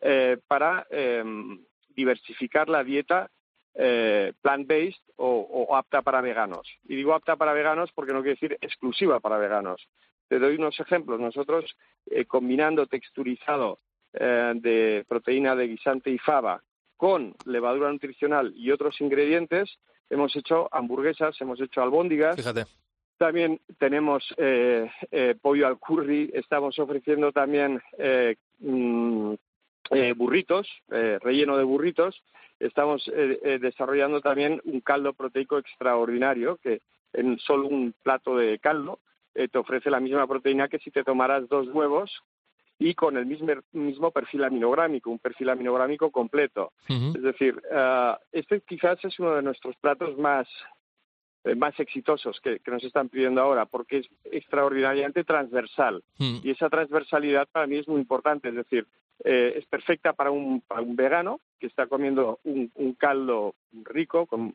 eh, 0.00 0.38
para 0.48 0.86
em, 0.88 1.62
diversificar 1.90 2.70
la 2.70 2.82
dieta 2.82 3.30
eh, 3.74 4.32
plant-based 4.40 5.02
o, 5.16 5.76
apta 5.76 6.00
para 6.00 6.22
veganos. 6.22 6.66
Y 6.88 6.96
digo 6.96 7.12
apta 7.12 7.36
para 7.36 7.52
veganos 7.52 7.92
porque 7.92 8.14
no 8.14 8.22
quiere 8.22 8.36
decir 8.40 8.58
exclusiva 8.62 9.20
para 9.20 9.36
veganos. 9.36 9.86
Te 10.28 10.38
doy 10.38 10.54
unos 10.56 10.80
ejemplos. 10.80 11.20
Nosotros, 11.20 11.76
combinando 12.26 12.86
texturizado 12.86 13.80
de 14.12 15.04
proteína 15.06 15.54
de 15.54 15.68
guisante 15.68 16.10
y 16.10 16.18
fava 16.18 16.62
con 16.96 17.34
levadura 17.44 17.92
nutricional 17.92 18.52
y 18.56 18.70
otros 18.70 19.00
ingredientes, 19.00 19.78
hemos 20.10 20.34
hecho 20.36 20.68
hamburguesas, 20.72 21.40
hemos 21.40 21.60
hecho 21.60 21.82
albóndigas. 21.82 22.36
Fíjate. 22.36 22.64
También 23.18 23.60
tenemos 23.78 24.24
eh, 24.36 24.90
eh, 25.12 25.36
pollo 25.40 25.68
al 25.68 25.78
curry, 25.78 26.30
estamos 26.34 26.76
ofreciendo 26.78 27.30
también 27.30 27.80
eh, 27.96 28.34
mm, 28.58 29.34
burritos, 30.16 30.68
relleno 30.88 31.56
de 31.56 31.64
burritos. 31.64 32.22
Estamos 32.58 33.04
desarrollando 33.60 34.20
también 34.20 34.60
un 34.64 34.80
caldo 34.80 35.12
proteico 35.12 35.58
extraordinario 35.58 36.56
que 36.56 36.80
en 37.12 37.38
solo 37.38 37.68
un 37.68 37.94
plato 38.02 38.36
de 38.36 38.58
caldo 38.58 39.00
te 39.34 39.58
ofrece 39.58 39.90
la 39.90 40.00
misma 40.00 40.26
proteína 40.26 40.68
que 40.68 40.78
si 40.78 40.90
te 40.90 41.04
tomaras 41.04 41.48
dos 41.48 41.68
huevos 41.68 42.22
y 42.82 42.94
con 42.94 43.16
el 43.16 43.26
mismo, 43.26 43.46
mismo 43.72 44.10
perfil 44.10 44.42
aminográmico, 44.44 45.10
un 45.10 45.20
perfil 45.20 45.50
aminográmico 45.50 46.10
completo. 46.10 46.72
Es 46.88 47.22
decir, 47.22 47.62
uh, 47.70 48.16
este 48.32 48.60
quizás 48.62 48.98
es 49.04 49.18
uno 49.20 49.36
de 49.36 49.42
nuestros 49.42 49.76
platos 49.76 50.18
más, 50.18 50.48
eh, 51.44 51.54
más 51.54 51.78
exitosos 51.78 52.40
que, 52.40 52.60
nos 52.66 52.82
están 52.82 53.08
pidiendo 53.08 53.40
ahora, 53.40 53.66
porque 53.66 53.98
es 53.98 54.08
extraordinariamente 54.24 55.22
transversal. 55.22 56.02
Y 56.18 56.50
esa 56.50 56.68
transversalidad 56.68 57.46
para 57.52 57.68
mí 57.68 57.76
es 57.76 57.86
muy 57.86 58.00
importante, 58.00 58.48
es 58.48 58.56
decir, 58.56 58.86
eh, 59.24 59.54
es 59.56 59.66
perfecta 59.66 60.12
para 60.12 60.32
un, 60.32 60.60
para 60.62 60.80
un 60.80 60.96
vegano 60.96 61.38
que 61.60 61.68
está 61.68 61.86
comiendo 61.86 62.40
un, 62.42 62.72
un 62.74 62.94
caldo 62.94 63.54
rico, 63.84 64.26
con, 64.26 64.54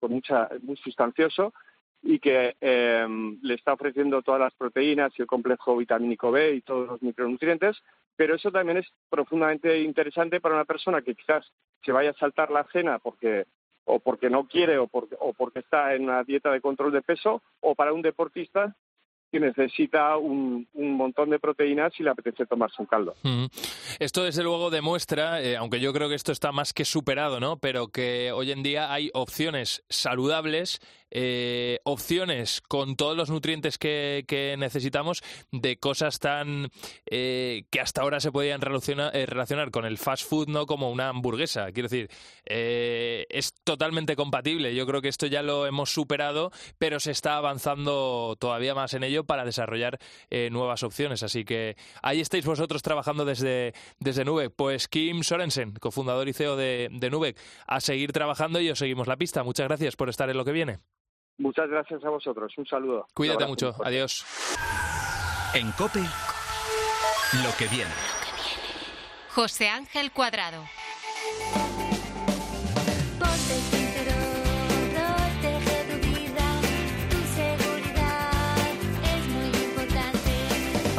con 0.00 0.10
mucha, 0.10 0.48
muy 0.62 0.76
sustancioso, 0.76 1.54
y 2.02 2.18
que 2.18 2.56
em, 2.60 3.38
le 3.42 3.54
está 3.54 3.72
ofreciendo 3.72 4.22
todas 4.22 4.40
las 4.40 4.54
proteínas 4.54 5.12
y 5.16 5.22
el 5.22 5.28
complejo 5.28 5.76
vitamínico 5.76 6.30
B 6.30 6.54
y 6.54 6.60
todos 6.62 6.88
los 6.88 7.02
micronutrientes, 7.02 7.76
pero 8.16 8.36
eso 8.36 8.50
también 8.50 8.78
es 8.78 8.86
profundamente 9.10 9.80
interesante 9.82 10.40
para 10.40 10.54
una 10.54 10.64
persona 10.64 11.02
que 11.02 11.14
quizás 11.14 11.44
se 11.84 11.92
vaya 11.92 12.10
a 12.10 12.18
saltar 12.18 12.50
la 12.50 12.64
cena 12.72 12.98
porque 12.98 13.46
o 13.88 14.00
porque 14.00 14.28
no 14.28 14.46
quiere 14.46 14.78
o 14.78 14.86
porque, 14.86 15.16
o 15.18 15.34
está 15.54 15.94
en 15.94 16.04
una 16.04 16.22
dieta 16.22 16.50
de 16.52 16.60
control 16.60 16.92
de 16.92 17.02
peso 17.02 17.42
o 17.60 17.74
para 17.74 17.92
un 17.92 18.02
deportista 18.02 18.76
que 19.30 19.40
necesita 19.40 20.16
un, 20.16 20.66
montón 20.74 21.30
de 21.30 21.38
proteínas 21.38 21.92
y 21.98 22.02
le 22.02 22.10
apetece 22.10 22.46
tomarse 22.46 22.76
un 22.78 22.86
caldo. 22.86 23.14
Esto 23.98 24.24
desde 24.24 24.42
luego 24.42 24.70
demuestra, 24.70 25.42
eh, 25.42 25.56
aunque 25.56 25.80
yo 25.80 25.92
creo 25.92 26.08
que 26.08 26.14
esto 26.14 26.32
está 26.32 26.50
más 26.50 26.72
que 26.72 26.84
superado, 26.84 27.38
¿no? 27.38 27.58
Pero 27.58 27.88
que 27.88 28.32
hoy 28.32 28.52
en 28.52 28.62
día 28.62 28.92
hay 28.92 29.10
opciones 29.12 29.84
saludables 29.88 30.80
eh, 31.10 31.80
opciones 31.84 32.60
con 32.60 32.96
todos 32.96 33.16
los 33.16 33.30
nutrientes 33.30 33.78
que, 33.78 34.24
necesitamos 34.58 35.22
de 35.52 35.78
cosas 35.78 36.18
tan 36.18 36.70
eh, 37.06 37.64
que 37.70 37.80
hasta 37.80 38.02
ahora 38.02 38.20
se 38.20 38.32
podían 38.32 38.60
relacionar, 38.60 39.14
eh, 39.16 39.26
relacionar, 39.26 39.70
con 39.70 39.84
el 39.84 39.98
fast 39.98 40.28
food, 40.28 40.48
no 40.48 40.66
como 40.66 40.90
una 40.90 41.08
hamburguesa. 41.08 41.72
Quiero 41.72 41.88
decir, 41.88 42.10
es 42.44 43.54
totalmente 43.64 44.16
compatible. 44.16 44.74
Yo 44.74 44.86
creo 44.86 45.02
que 45.02 45.08
esto 45.08 45.26
ya 45.26 45.42
lo 45.42 45.66
hemos 45.66 45.90
superado, 45.90 46.50
pero 46.78 47.00
se 47.00 47.10
está 47.10 47.36
avanzando 47.36 48.36
todavía 48.38 48.74
más 48.74 48.94
en 48.94 49.04
ello 49.04 49.24
para 49.24 49.44
desarrollar 49.44 49.98
nuevas 50.50 50.82
opciones. 50.82 51.22
Así 51.22 51.44
que 51.44 51.76
ahí 52.02 52.20
estáis 52.20 52.44
vosotros 52.44 52.82
trabajando 52.82 53.24
desde, 53.24 53.72
desde 53.98 54.24
Nubek. 54.24 54.52
Pues 54.54 54.88
Kim 54.88 55.22
Sorensen, 55.22 55.72
cofundador 55.74 56.28
y 56.28 56.32
CEO 56.32 56.56
de, 56.56 56.88
de 56.90 57.34
a 57.66 57.80
seguir 57.80 58.12
trabajando 58.12 58.60
y 58.60 58.70
os 58.70 58.78
seguimos 58.78 59.06
la 59.06 59.16
pista. 59.16 59.42
Muchas 59.42 59.66
gracias 59.68 59.96
por 59.96 60.08
estar 60.08 60.30
en 60.30 60.36
lo 60.36 60.44
que 60.44 60.52
viene. 60.52 60.78
Muchas 61.38 61.68
gracias 61.68 62.04
a 62.04 62.10
vosotros. 62.10 62.52
Un 62.56 62.66
saludo. 62.66 63.06
Cuídate 63.14 63.46
mucho. 63.46 63.74
Adiós. 63.84 64.24
En 65.54 65.70
COPE, 65.72 66.00
lo 66.00 67.56
que 67.56 67.66
viene. 67.68 67.90
José 69.30 69.68
Ángel 69.68 70.10
Cuadrado. 70.12 70.64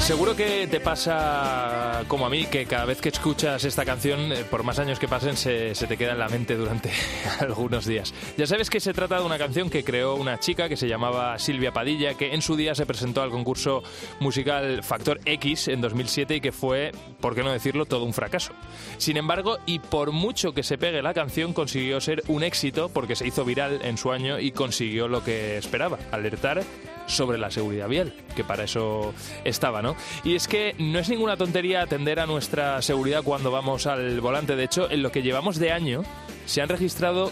Seguro 0.10 0.36
que 0.36 0.66
te 0.66 0.80
pasa 0.80 2.04
como 2.08 2.26
a 2.26 2.32
mí, 2.32 2.46
que 2.46 2.66
cada 2.66 2.86
vez 2.86 3.00
que 3.00 3.10
escuchas 3.10 3.64
esta 3.64 3.86
canción, 3.86 4.32
eh, 4.32 4.44
por 4.44 4.64
más 4.64 4.80
años 4.80 4.98
que 4.98 5.08
pasen, 5.08 5.38
se, 5.38 5.76
te 5.76 5.98
queda 5.98 6.14
en 6.14 6.18
la 6.18 6.28
mente 6.28 6.56
durante 6.56 6.90
algunos 7.40 7.86
días. 7.86 8.12
Ya 8.36 8.48
sabes 8.48 8.72
que 8.72 8.80
se 8.80 8.92
trata 8.92 9.20
de 9.20 9.26
una 9.28 9.38
canción 9.38 9.70
que 9.70 9.84
creó 9.84 10.16
una 10.16 10.40
chica 10.40 10.68
que 10.68 10.78
se 10.78 10.88
llamaba 10.88 11.38
Silvia 11.38 11.74
Padilla, 11.74 12.16
que 12.16 12.34
en 12.34 12.42
su 12.42 12.56
día 12.56 12.74
se 12.74 12.88
presentó 12.88 13.22
al 13.22 13.30
concurso 13.30 13.84
musical 14.20 14.82
Factor 14.82 15.20
X 15.26 15.68
en 15.68 15.80
2007 15.80 16.38
y 16.38 16.42
que 16.42 16.52
fue, 16.52 16.92
por 17.22 17.36
qué 17.36 17.44
no 17.44 17.52
decirlo, 17.52 17.86
todo 17.86 18.04
un 18.04 18.14
fracaso. 18.14 18.54
Sin 18.98 19.16
embargo, 19.16 19.60
y 19.68 19.78
por 19.78 20.12
mucho 20.12 20.54
que 20.54 20.64
se 20.64 20.80
pegue 20.80 21.04
la 21.04 21.14
canción, 21.14 21.54
consiguió 21.54 22.02
ser 22.02 22.24
un 22.30 22.42
éxito 22.42 22.90
porque 22.90 23.16
se 23.16 23.28
hizo 23.28 23.46
viral 23.46 23.82
en 23.84 23.96
su 24.00 24.12
año 24.12 24.40
y 24.40 24.54
consiguió 24.54 25.08
lo 25.08 25.24
que 25.24 25.60
esperaba, 25.60 26.00
alertar 26.12 26.64
sobre 27.10 27.38
la 27.38 27.52
seguridad 27.52 27.90
vial, 27.90 28.14
que 28.36 28.44
para 28.44 28.64
eso 28.64 29.14
estaba, 29.44 29.82
¿no? 29.82 29.96
Y 30.24 30.36
es 30.36 30.48
que 30.48 30.76
no 30.78 31.00
es 31.00 31.10
ninguna 31.10 31.38
tontería 31.38 31.82
atender 31.82 32.20
a 32.20 32.26
nuestra 32.26 32.82
seguridad 32.82 33.24
cuando 33.24 33.52
vamos 33.52 33.88
al 33.88 34.22
volante. 34.22 34.56
De 34.56 34.64
hecho, 34.64 34.90
en 34.90 35.04
lo 35.04 35.12
que 35.12 35.22
llevamos 35.22 35.58
de 35.58 35.72
año 35.72 36.04
se 36.46 36.62
han 36.62 36.70
registrado 36.70 37.32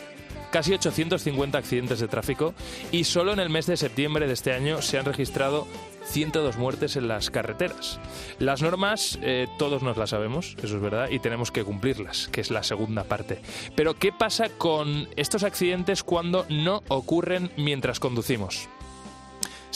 casi 0.52 0.74
850 0.74 1.58
accidentes 1.58 2.00
de 2.00 2.08
tráfico 2.08 2.54
y 2.92 3.04
solo 3.04 3.34
en 3.34 3.40
el 3.40 3.50
mes 3.50 3.66
de 3.66 3.78
septiembre 3.78 4.28
de 4.28 4.34
este 4.34 4.54
año 4.54 4.82
se 4.82 4.98
han 4.98 5.06
registrado 5.06 5.68
102 6.06 6.58
muertes 6.58 6.96
en 6.96 7.08
las 7.08 7.30
carreteras. 7.30 8.00
Las 8.40 8.62
normas 8.62 9.20
eh, 9.22 9.48
todos 9.60 9.84
nos 9.84 9.98
las 9.98 10.12
sabemos, 10.12 10.56
eso 10.64 10.76
es 10.76 10.82
verdad, 10.82 11.10
y 11.10 11.20
tenemos 11.20 11.52
que 11.52 11.64
cumplirlas, 11.64 12.30
que 12.30 12.42
es 12.42 12.50
la 12.50 12.64
segunda 12.64 13.04
parte. 13.04 13.40
Pero 13.76 13.96
¿qué 13.96 14.12
pasa 14.12 14.50
con 14.50 15.10
estos 15.16 15.44
accidentes 15.44 16.04
cuando 16.04 16.46
no 16.50 16.82
ocurren 16.88 17.52
mientras 17.58 18.00
conducimos? 18.00 18.70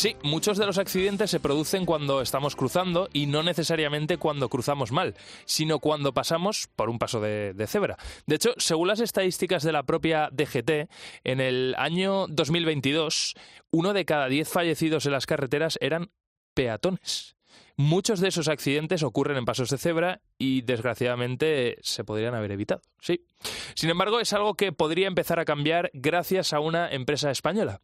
Sí, 0.01 0.15
muchos 0.23 0.57
de 0.57 0.65
los 0.65 0.79
accidentes 0.79 1.29
se 1.29 1.39
producen 1.39 1.85
cuando 1.85 2.23
estamos 2.23 2.55
cruzando 2.55 3.07
y 3.13 3.27
no 3.27 3.43
necesariamente 3.43 4.17
cuando 4.17 4.49
cruzamos 4.49 4.91
mal, 4.91 5.13
sino 5.45 5.77
cuando 5.77 6.11
pasamos 6.11 6.67
por 6.75 6.89
un 6.89 6.97
paso 6.97 7.21
de, 7.21 7.53
cebra. 7.67 7.97
De 8.25 8.37
hecho, 8.37 8.55
según 8.57 8.87
las 8.87 8.99
estadísticas 8.99 9.61
de 9.61 9.71
la 9.71 9.83
propia 9.83 10.29
DGT, 10.31 10.89
en 11.23 11.39
el 11.39 11.75
año 11.77 12.25
2022, 12.29 13.35
uno 13.69 13.93
de 13.93 14.05
cada 14.05 14.27
diez 14.27 14.49
fallecidos 14.49 15.05
en 15.05 15.11
las 15.11 15.27
carreteras 15.27 15.77
eran 15.81 16.09
peatones. 16.55 17.35
Muchos 17.77 18.21
de 18.21 18.29
esos 18.29 18.47
accidentes 18.47 19.03
ocurren 19.03 19.37
en 19.37 19.45
pasos 19.45 19.69
de 19.69 19.77
cebra 19.77 20.23
y 20.39 20.63
desgraciadamente 20.63 21.77
se 21.83 22.03
podrían 22.03 22.33
haber 22.33 22.53
evitado. 22.53 22.81
Sí. 22.99 23.27
Sin 23.75 23.91
embargo, 23.91 24.19
es 24.19 24.33
algo 24.33 24.55
que 24.55 24.71
podría 24.71 25.05
empezar 25.05 25.39
a 25.39 25.45
cambiar 25.45 25.91
gracias 25.93 26.53
a 26.53 26.59
una 26.59 26.89
empresa 26.89 27.29
española. 27.29 27.81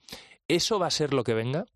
¿Eso 0.48 0.80
va 0.80 0.88
a 0.88 0.92
ser 0.92 1.14
lo 1.14 1.24
que 1.24 1.36
venga? 1.36 1.68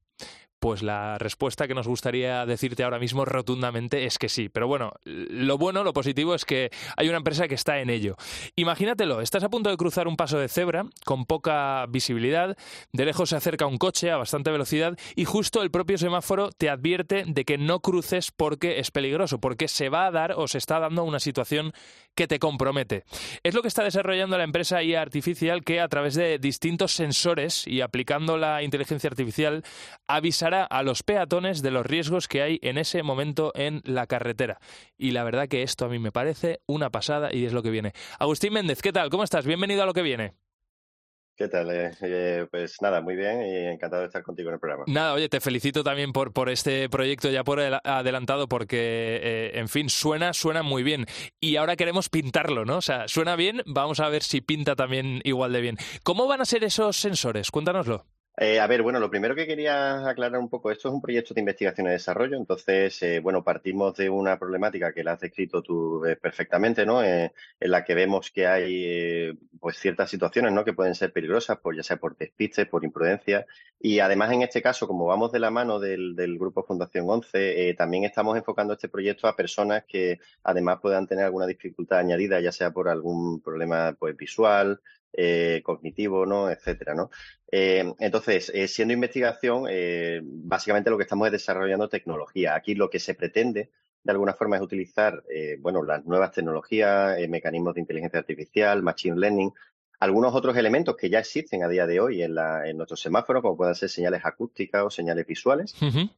Pues 0.62 0.84
la 0.84 1.18
respuesta 1.18 1.68
que 1.68 1.74
nos 1.74 1.88
gustaría 1.88 2.46
decirte 2.46 2.84
ahora 2.84 3.00
mismo 3.00 3.26
rotundamente 3.26 4.06
es 4.06 4.20
que 4.20 4.30
sí. 4.30 4.48
Pero 4.48 4.68
bueno, 4.68 4.92
lo 5.06 5.58
bueno, 5.58 5.84
lo 5.84 5.92
positivo 5.92 6.36
es 6.36 6.46
que 6.46 6.70
hay 6.96 7.10
una 7.10 7.18
empresa 7.18 7.48
que 7.48 7.56
está 7.56 7.80
en 7.80 7.90
ello. 7.90 8.16
Imagínatelo, 8.56 9.22
estás 9.22 9.44
a 9.44 9.50
punto 9.50 9.72
de 9.72 9.78
cruzar 9.78 10.08
un 10.08 10.18
paso 10.18 10.38
de 10.38 10.48
cebra 10.48 10.86
con 11.04 11.26
poca 11.26 11.88
visibilidad, 11.90 12.56
de 12.94 13.06
lejos 13.06 13.30
se 13.30 13.38
acerca 13.38 13.66
un 13.66 13.80
coche 13.80 14.12
a 14.12 14.18
bastante 14.18 14.52
velocidad 14.52 15.00
y 15.16 15.26
justo 15.26 15.64
el 15.64 15.72
propio 15.72 15.98
semáforo 15.98 16.52
te 16.52 16.70
advierte 16.70 17.24
de 17.26 17.44
que 17.44 17.58
no 17.58 17.80
cruces 17.80 18.30
porque 18.30 18.78
es 18.78 18.92
peligroso, 18.92 19.40
porque 19.40 19.68
se 19.68 19.90
va 19.90 20.06
a 20.06 20.12
dar 20.12 20.34
o 20.34 20.48
se 20.48 20.60
está 20.60 20.80
dando 20.80 21.04
una 21.04 21.20
situación 21.20 21.74
que 22.14 22.28
te 22.28 22.38
compromete. 22.38 23.04
Es 23.42 23.56
lo 23.56 23.64
que 23.64 23.68
está 23.68 23.84
desarrollando 23.84 24.38
la 24.38 24.44
empresa 24.44 24.84
IA 24.84 25.02
Artificial 25.02 25.64
que 25.64 25.80
a 25.80 25.88
través 25.88 26.14
de 26.14 26.38
distintos 26.38 26.92
sensores 26.92 27.66
y 27.66 27.82
aplicando 27.82 28.38
la 28.38 28.62
inteligencia 28.62 29.10
artificial 29.10 29.64
avisará 30.08 30.51
a 30.54 30.84
los 30.84 31.04
peatones 31.04 31.62
de 31.62 31.72
los 31.72 31.86
riesgos 31.86 32.28
que 32.28 32.42
hay 32.42 32.60
en 32.62 32.78
ese 32.78 33.04
momento 33.04 33.52
en 33.56 33.82
la 33.86 34.08
carretera. 34.08 34.60
Y 34.98 35.12
la 35.12 35.24
verdad 35.24 35.48
que 35.48 35.64
esto 35.64 35.86
a 35.86 35.90
mí 35.90 36.00
me 36.00 36.12
parece 36.12 36.62
una 36.68 36.90
pasada 36.90 37.30
y 37.34 37.46
es 37.46 37.54
lo 37.54 37.64
que 37.64 37.70
viene. 37.70 37.94
Agustín 38.20 38.54
Méndez, 38.54 38.82
¿qué 38.82 38.92
tal? 38.92 39.10
¿Cómo 39.10 39.24
estás? 39.24 39.46
Bienvenido 39.46 39.84
a 39.84 39.86
lo 39.86 39.94
que 39.94 40.02
viene. 40.02 40.34
¿Qué 41.42 41.48
tal? 41.48 41.72
Eh, 41.72 41.92
eh, 42.02 42.46
pues 42.52 42.80
nada, 42.84 43.02
muy 43.02 43.16
bien 43.16 43.42
y 43.42 43.56
encantado 43.66 44.02
de 44.02 44.08
estar 44.08 44.22
contigo 44.22 44.50
en 44.50 44.54
el 44.54 44.60
programa. 44.60 44.84
Nada, 44.86 45.14
oye, 45.14 45.28
te 45.28 45.40
felicito 45.40 45.84
también 45.84 46.14
por, 46.14 46.34
por 46.34 46.52
este 46.52 46.88
proyecto 46.88 47.32
ya 47.32 47.44
por 47.44 47.60
adelantado 47.60 48.48
porque, 48.48 49.20
eh, 49.24 49.52
en 49.56 49.68
fin, 49.68 49.90
suena, 49.90 50.34
suena 50.34 50.62
muy 50.62 50.84
bien. 50.84 51.08
Y 51.40 51.56
ahora 51.56 51.76
queremos 51.76 52.10
pintarlo, 52.10 52.64
¿no? 52.64 52.78
O 52.78 52.82
sea, 52.82 53.08
suena 53.08 53.36
bien, 53.36 53.64
vamos 53.66 54.00
a 54.00 54.10
ver 54.10 54.22
si 54.22 54.42
pinta 54.42 54.76
también 54.76 55.22
igual 55.24 55.52
de 55.52 55.62
bien. 55.62 55.78
¿Cómo 56.04 56.28
van 56.28 56.42
a 56.42 56.46
ser 56.46 56.64
esos 56.64 56.98
sensores? 56.98 57.50
Cuéntanoslo. 57.50 58.06
Eh, 58.44 58.60
a 58.60 58.66
ver, 58.66 58.82
bueno, 58.82 59.00
lo 59.00 59.12
primero 59.12 59.36
que 59.36 59.46
quería 59.46 60.10
aclarar 60.10 60.40
un 60.40 60.50
poco, 60.50 60.72
esto 60.72 60.88
es 60.88 60.96
un 60.96 61.02
proyecto 61.02 61.36
de 61.36 61.42
investigación 61.42 61.86
y 61.86 61.92
desarrollo, 61.92 62.38
entonces, 62.38 63.00
eh, 63.04 63.20
bueno, 63.20 63.44
partimos 63.44 63.96
de 63.96 64.10
una 64.10 64.40
problemática 64.40 64.94
que 64.94 65.04
la 65.04 65.12
has 65.12 65.20
descrito 65.20 65.62
tú 65.62 66.04
eh, 66.08 66.16
perfectamente, 66.16 66.84
¿no? 66.84 67.04
en 67.04 67.32
la 67.60 67.84
que 67.84 67.94
vemos 67.94 68.32
que 68.32 68.48
hay, 68.48 69.38
pues, 69.60 69.78
ciertas 69.78 70.10
situaciones, 70.10 70.54
¿no? 70.54 70.66
Que 70.66 70.74
pueden 70.74 70.96
ser 70.96 71.14
peligrosas, 71.14 71.60
por, 71.60 71.76
ya 71.76 71.84
sea 71.84 71.98
por 71.98 72.18
despiste, 72.18 72.66
por 72.66 72.84
imprudencia, 72.84 73.46
y 73.80 74.00
además 74.00 74.32
en 74.32 74.42
este 74.42 74.64
caso, 74.64 74.88
como 74.88 75.06
vamos 75.06 75.32
de 75.32 75.40
la 75.40 75.52
mano 75.52 75.80
del, 75.80 76.16
del 76.16 76.40
Grupo 76.40 76.64
Fundación 76.64 77.08
11, 77.08 77.76
también 77.78 78.06
estamos 78.06 78.36
enfocando 78.38 78.74
este 78.74 78.90
proyecto 78.90 79.28
a 79.28 79.36
personas 79.36 79.84
que 79.88 80.20
además 80.44 80.80
puedan 80.82 81.06
tener 81.06 81.26
alguna 81.26 81.46
dificultad 81.46 82.00
añadida, 82.00 82.40
ya 82.40 82.52
sea 82.52 82.72
por 82.72 82.90
algún 82.90 83.40
problema, 83.40 83.96
pues, 84.00 84.18
visual, 84.18 84.82
eh, 85.14 85.62
cognitivo, 85.64 86.26
¿no? 86.26 86.50
etcétera, 86.50 86.94
¿no? 86.94 87.10
Eh, 87.52 87.94
entonces, 88.00 88.52
eh, 88.54 88.68
siendo 88.68 88.94
investigación, 88.94 89.66
básicamente 90.24 90.90
lo 90.90 90.98
que 90.98 91.04
estamos 91.04 91.28
es 91.28 91.34
desarrollando 91.34 91.90
tecnología. 91.90 92.56
Aquí 92.56 92.76
lo 92.76 92.90
que 92.90 93.00
se 93.00 93.14
pretende, 93.14 93.72
de 94.04 94.12
alguna 94.12 94.34
forma, 94.34 94.56
es 94.56 94.62
utilizar, 94.62 95.24
bueno, 95.60 95.84
las 95.84 96.06
nuevas 96.06 96.32
tecnologías, 96.32 97.18
mecanismos 97.30 97.76
de 97.76 97.82
inteligencia 97.82 98.20
artificial, 98.20 98.82
machine 98.84 99.20
learning, 99.20 99.52
algunos 100.02 100.34
otros 100.34 100.58
elementos 100.58 100.98
que 100.98 101.12
ya 101.12 101.20
existen 101.20 101.64
a 101.64 101.68
día 101.68 101.86
de 101.86 102.00
hoy 102.00 102.24
en, 102.24 102.34
la, 102.34 102.68
en 102.68 102.76
nuestros 102.76 103.00
semáforos, 103.00 103.44
como 103.44 103.56
pueden 103.56 103.76
ser 103.76 103.88
señales 103.88 104.26
acústicas 104.26 104.84
o 104.84 104.90
señales 104.90 105.28
visuales, 105.28 105.76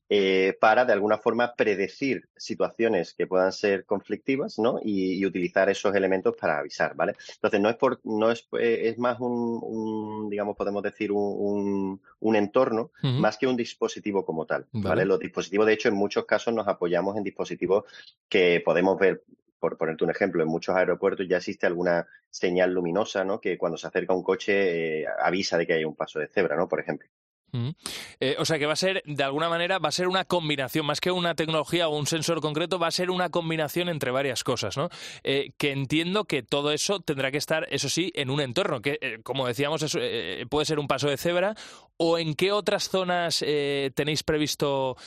eh, 0.08 0.58
para 0.62 0.86
de 0.86 0.94
alguna 0.94 1.18
forma 1.18 1.54
predecir 1.54 2.30
situaciones 2.38 3.14
que 3.14 3.28
puedan 3.28 3.52
ser 3.52 3.84
conflictivas, 3.84 4.58
¿no? 4.58 4.80
Y, 4.82 5.24
utilizar 5.26 5.70
esos 5.70 5.94
elementos 5.96 6.36
para 6.40 6.60
avisar, 6.60 6.96
¿vale? 6.96 7.16
Entonces 7.36 7.60
no 7.60 7.70
es 7.70 7.76
por, 7.76 8.00
no 8.06 8.32
es, 8.32 8.48
eh, 8.58 8.84
es 8.86 8.98
más 8.98 9.20
un, 9.20 10.30
digamos, 10.30 10.56
podemos 10.56 10.82
decir 10.82 11.12
un, 11.12 12.00
un, 12.20 12.36
entorno 12.38 12.92
más 13.02 13.38
que 13.38 13.48
un 13.48 13.58
dispositivo 13.58 14.26
como 14.26 14.46
tal, 14.46 14.66
¿vale? 14.72 15.04
Los 15.06 15.20
dispositivos, 15.20 15.66
de 15.66 15.74
hecho, 15.74 15.90
en 15.90 15.96
muchos 15.96 16.26
casos 16.26 16.54
nos 16.54 16.70
apoyamos 16.70 17.18
en 17.18 17.24
dispositivos 17.24 17.84
que 18.30 18.62
podemos 18.64 18.98
ver 18.98 19.24
por 19.64 19.78
ponerte 19.78 20.04
un 20.04 20.10
ejemplo, 20.10 20.44
en 20.44 20.50
muchos 20.50 20.76
aeropuertos 20.76 21.26
ya 21.26 21.38
existe 21.38 21.66
alguna 21.66 22.06
señal 22.30 22.74
luminosa, 22.74 23.24
¿no? 23.24 23.40
Que 23.40 23.58
cuando 23.58 23.78
se 23.78 23.88
acerca 23.88 24.14
un 24.14 24.22
coche 24.22 25.04
eh, 25.04 25.06
avisa 25.24 25.58
de 25.58 25.66
que 25.66 25.72
hay 25.72 25.86
un 25.86 25.96
paso 25.96 26.20
de 26.20 26.28
cebra, 26.28 26.58
¿no? 26.58 26.68
Por 26.68 26.82
ejemplo. 26.82 27.08
Eh, 28.20 28.36
o 28.40 28.44
sea 28.44 28.60
que 28.60 28.66
va 28.66 28.74
a 28.74 28.76
ser, 28.76 29.02
de 29.06 29.24
alguna 29.24 29.48
manera, 29.48 29.80
va 29.80 29.88
a 29.88 29.94
ser 29.94 30.10
una 30.10 30.26
combinación, 30.26 30.86
más 30.86 31.00
que 31.00 31.12
una 31.12 31.34
tecnología 31.36 31.88
o 31.88 31.98
un 31.98 32.08
sensor 32.08 32.42
concreto, 32.42 32.78
va 32.78 32.88
a 32.88 32.92
ser 32.92 33.10
una 33.10 33.30
combinación 33.30 33.88
entre 33.88 34.12
varias 34.12 34.44
cosas, 34.44 34.76
¿no? 34.76 34.90
Eh, 35.24 35.54
que 35.58 35.72
entiendo 35.72 36.26
que 36.26 36.44
todo 36.44 36.74
eso 36.74 37.00
tendrá 37.00 37.32
que 37.32 37.38
estar, 37.38 37.66
eso 37.72 37.88
sí, 37.88 38.12
en 38.16 38.32
un 38.32 38.42
entorno, 38.42 38.82
que, 38.82 39.22
como 39.24 39.48
decíamos, 39.48 39.96
puede 40.50 40.66
ser 40.66 40.78
un 40.78 40.90
paso 40.90 41.08
de 41.08 41.16
cebra, 41.16 41.56
o 41.96 42.18
en 42.18 42.34
qué 42.34 42.52
otras 42.52 42.90
zonas 42.90 43.40
tenéis 43.96 44.24
previsto 44.24 44.98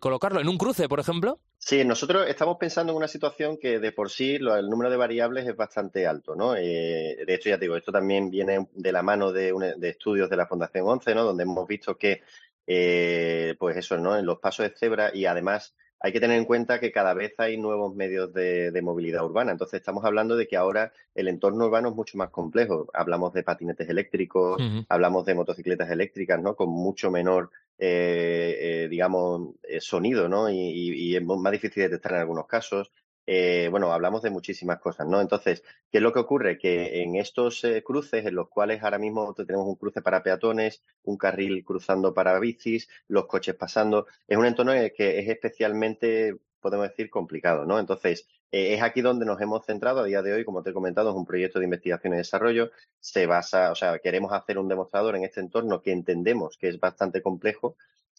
colocarlo, 0.00 0.40
en 0.40 0.48
un 0.48 0.56
cruce, 0.56 0.88
por 0.88 1.00
ejemplo. 1.00 1.38
Sí, 1.68 1.84
nosotros 1.84 2.28
estamos 2.28 2.58
pensando 2.58 2.92
en 2.92 2.96
una 2.98 3.08
situación 3.08 3.58
que 3.58 3.80
de 3.80 3.90
por 3.90 4.08
sí 4.08 4.36
el 4.36 4.70
número 4.70 4.88
de 4.88 4.96
variables 4.96 5.48
es 5.48 5.56
bastante 5.56 6.06
alto, 6.06 6.36
¿no? 6.36 6.54
Eh, 6.54 7.24
de 7.26 7.34
hecho, 7.34 7.48
ya 7.48 7.58
te 7.58 7.64
digo, 7.64 7.76
esto 7.76 7.90
también 7.90 8.30
viene 8.30 8.68
de 8.72 8.92
la 8.92 9.02
mano 9.02 9.32
de, 9.32 9.52
estudios 9.82 10.30
de 10.30 10.36
la 10.36 10.46
Fundación 10.46 10.86
11, 10.86 11.16
¿no? 11.16 11.24
Donde 11.24 11.42
hemos 11.42 11.66
visto 11.66 11.98
que, 11.98 12.22
eh, 12.68 13.56
pues 13.58 13.76
eso, 13.76 13.98
¿no? 13.98 14.16
En 14.16 14.24
los 14.26 14.38
pasos 14.38 14.64
de 14.64 14.76
cebra 14.76 15.10
y 15.12 15.26
además 15.26 15.74
hay 15.98 16.12
que 16.12 16.20
tener 16.20 16.38
en 16.38 16.44
cuenta 16.44 16.78
que 16.78 16.92
cada 16.92 17.14
vez 17.14 17.34
hay 17.38 17.56
nuevos 17.56 17.96
medios 17.96 18.32
de, 18.32 18.80
movilidad 18.80 19.24
urbana. 19.24 19.50
Entonces, 19.50 19.80
estamos 19.80 20.04
hablando 20.04 20.36
de 20.36 20.46
que 20.46 20.56
ahora 20.56 20.92
el 21.16 21.26
entorno 21.26 21.64
urbano 21.64 21.88
es 21.88 21.96
mucho 21.96 22.16
más 22.16 22.30
complejo. 22.30 22.88
Hablamos 22.94 23.32
de 23.32 23.42
patinetes 23.42 23.88
eléctricos, 23.88 24.62
hablamos 24.88 25.26
de 25.26 25.34
motocicletas 25.34 25.90
eléctricas, 25.90 26.40
¿no? 26.40 26.54
Con 26.54 26.68
mucho 26.68 27.10
menor, 27.10 27.50
eh, 27.78 28.84
eh, 28.84 28.88
digamos, 28.88 29.54
eh, 29.62 29.80
sonido, 29.80 30.28
¿no? 30.28 30.48
Y, 30.50 31.16
es 31.16 31.22
más 31.22 31.52
difícil 31.52 31.82
de 31.82 31.88
detectar 31.90 32.12
en 32.12 32.20
algunos 32.20 32.46
casos. 32.46 32.90
Eh, 33.28 33.68
bueno, 33.70 33.92
hablamos 33.92 34.22
de 34.22 34.30
muchísimas 34.30 34.78
cosas, 34.78 35.06
¿no? 35.08 35.20
Entonces, 35.20 35.62
¿qué 35.90 35.98
es 35.98 36.02
lo 36.02 36.12
que 36.12 36.20
ocurre? 36.20 36.58
Que 36.58 37.02
en 37.02 37.16
estos 37.16 37.64
eh, 37.64 37.82
cruces, 37.82 38.24
en 38.24 38.36
los 38.36 38.48
cuales 38.48 38.82
ahora 38.82 38.98
mismo 38.98 39.34
tenemos 39.34 39.66
un 39.66 39.74
cruce 39.74 40.00
para 40.00 40.22
peatones, 40.22 40.84
un 41.02 41.16
carril 41.16 41.64
cruzando 41.64 42.14
para 42.14 42.38
bicis, 42.38 42.88
los 43.08 43.26
coches 43.26 43.56
pasando, 43.56 44.06
es 44.28 44.38
un 44.38 44.46
entorno 44.46 44.72
que 44.96 45.18
es 45.18 45.28
especialmente, 45.28 46.36
podemos 46.66 46.88
decir, 46.88 47.10
complicado, 47.10 47.64
¿no? 47.64 47.78
Entonces, 47.78 48.26
eh, 48.50 48.74
es 48.74 48.82
aquí 48.82 49.00
donde 49.00 49.24
nos 49.24 49.40
hemos 49.40 49.64
centrado 49.64 50.00
a 50.00 50.04
día 50.04 50.20
de 50.20 50.32
hoy, 50.32 50.44
como 50.44 50.62
te 50.62 50.70
he 50.70 50.72
comentado, 50.72 51.10
es 51.10 51.16
un 51.16 51.24
proyecto 51.24 51.60
de 51.60 51.66
investigación 51.66 52.14
y 52.14 52.16
desarrollo. 52.16 52.72
Se 52.98 53.26
basa, 53.26 53.70
o 53.70 53.76
sea, 53.76 54.00
queremos 54.00 54.32
hacer 54.32 54.58
un 54.58 54.66
demostrador 54.68 55.14
en 55.14 55.22
este 55.24 55.40
entorno 55.40 55.80
que 55.80 55.92
entendemos 55.92 56.56
que 56.58 56.68
es 56.68 56.80
bastante 56.80 57.22
complejo, 57.22 57.76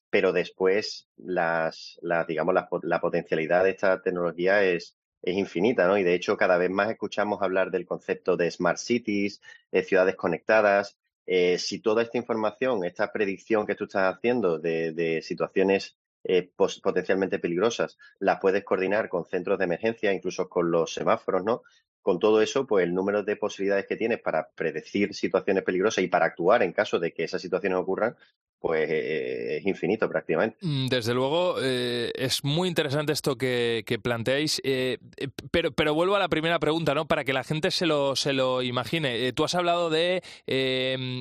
pero 0.09 0.31
después 0.31 1.09
las, 1.17 1.99
digamos, 2.27 2.55
la, 2.83 3.01
potencialidad 3.01 3.65
de 3.65 3.71
esta 3.71 4.01
tecnología 4.01 4.63
es, 4.63 4.95
es 5.21 5.35
infinita, 5.35 5.87
¿no? 5.87 5.97
Y 5.97 6.03
de 6.03 6.15
hecho 6.15 6.37
cada 6.37 6.57
vez 6.57 6.69
más 6.69 6.89
escuchamos 6.89 7.41
hablar 7.41 7.69
del 7.71 7.85
concepto 7.85 8.37
de 8.37 8.49
smart 8.49 8.77
cities, 8.77 9.41
de 9.71 9.83
ciudades 9.83 10.15
conectadas. 10.15 10.97
Eh, 11.25 11.57
si 11.57 11.79
toda 11.79 12.03
esta 12.03 12.17
información, 12.17 12.85
esta 12.85 13.11
predicción 13.11 13.67
que 13.67 13.75
tú 13.75 13.83
estás 13.83 14.15
haciendo 14.15 14.59
de, 14.59 14.93
de 14.93 15.21
situaciones 15.21 15.97
eh, 16.29 16.51
potencialmente 16.83 17.39
peligrosas, 17.39 17.97
las 18.19 18.41
puedes 18.41 18.65
coordinar 18.65 19.07
con 19.07 19.23
centros 19.23 19.57
de 19.57 19.63
emergencia, 19.63 20.11
incluso 20.11 20.49
con 20.49 20.69
los 20.69 20.93
semáforos, 20.93 21.45
¿no? 21.45 21.63
Con 22.01 22.19
todo 22.19 22.41
eso, 22.41 22.67
pues 22.67 22.83
el 22.83 22.93
número 22.93 23.23
de 23.23 23.37
posibilidades 23.37 23.87
que 23.87 23.95
tienes 23.95 24.19
para 24.19 24.49
predecir 24.49 25.13
situaciones 25.13 25.63
peligrosas 25.63 26.03
y 26.03 26.07
para 26.07 26.25
actuar 26.25 26.63
en 26.63 26.73
caso 26.73 26.99
de 26.99 27.13
que 27.13 27.23
esas 27.23 27.41
situaciones 27.41 27.79
ocurran, 27.79 28.17
pues 28.67 28.89
eh, 28.91 29.57
es 29.59 29.65
infinito 29.65 30.09
prácticamente. 30.09 30.57
Mm, 30.59 30.87
desde 30.87 31.13
luego, 31.13 31.55
eh, 31.61 32.11
es 32.13 32.43
muy 32.43 32.67
interesante 32.67 33.13
esto 33.13 33.37
que, 33.37 33.85
planteáis, 34.03 34.59
eh, 34.65 34.97
pero, 35.51 35.71
pero 35.71 35.93
vuelvo 35.93 36.17
a 36.17 36.19
la 36.19 36.27
primera 36.27 36.59
pregunta, 36.59 36.93
¿no? 36.93 37.07
Para 37.07 37.23
que 37.23 37.31
la 37.31 37.45
gente 37.45 37.71
se 37.71 37.85
lo, 37.85 38.17
se 38.17 38.33
lo 38.33 38.61
imagine. 38.61 39.31
tú 39.31 39.45
has 39.45 39.55
hablado 39.55 39.89
de 39.89 40.21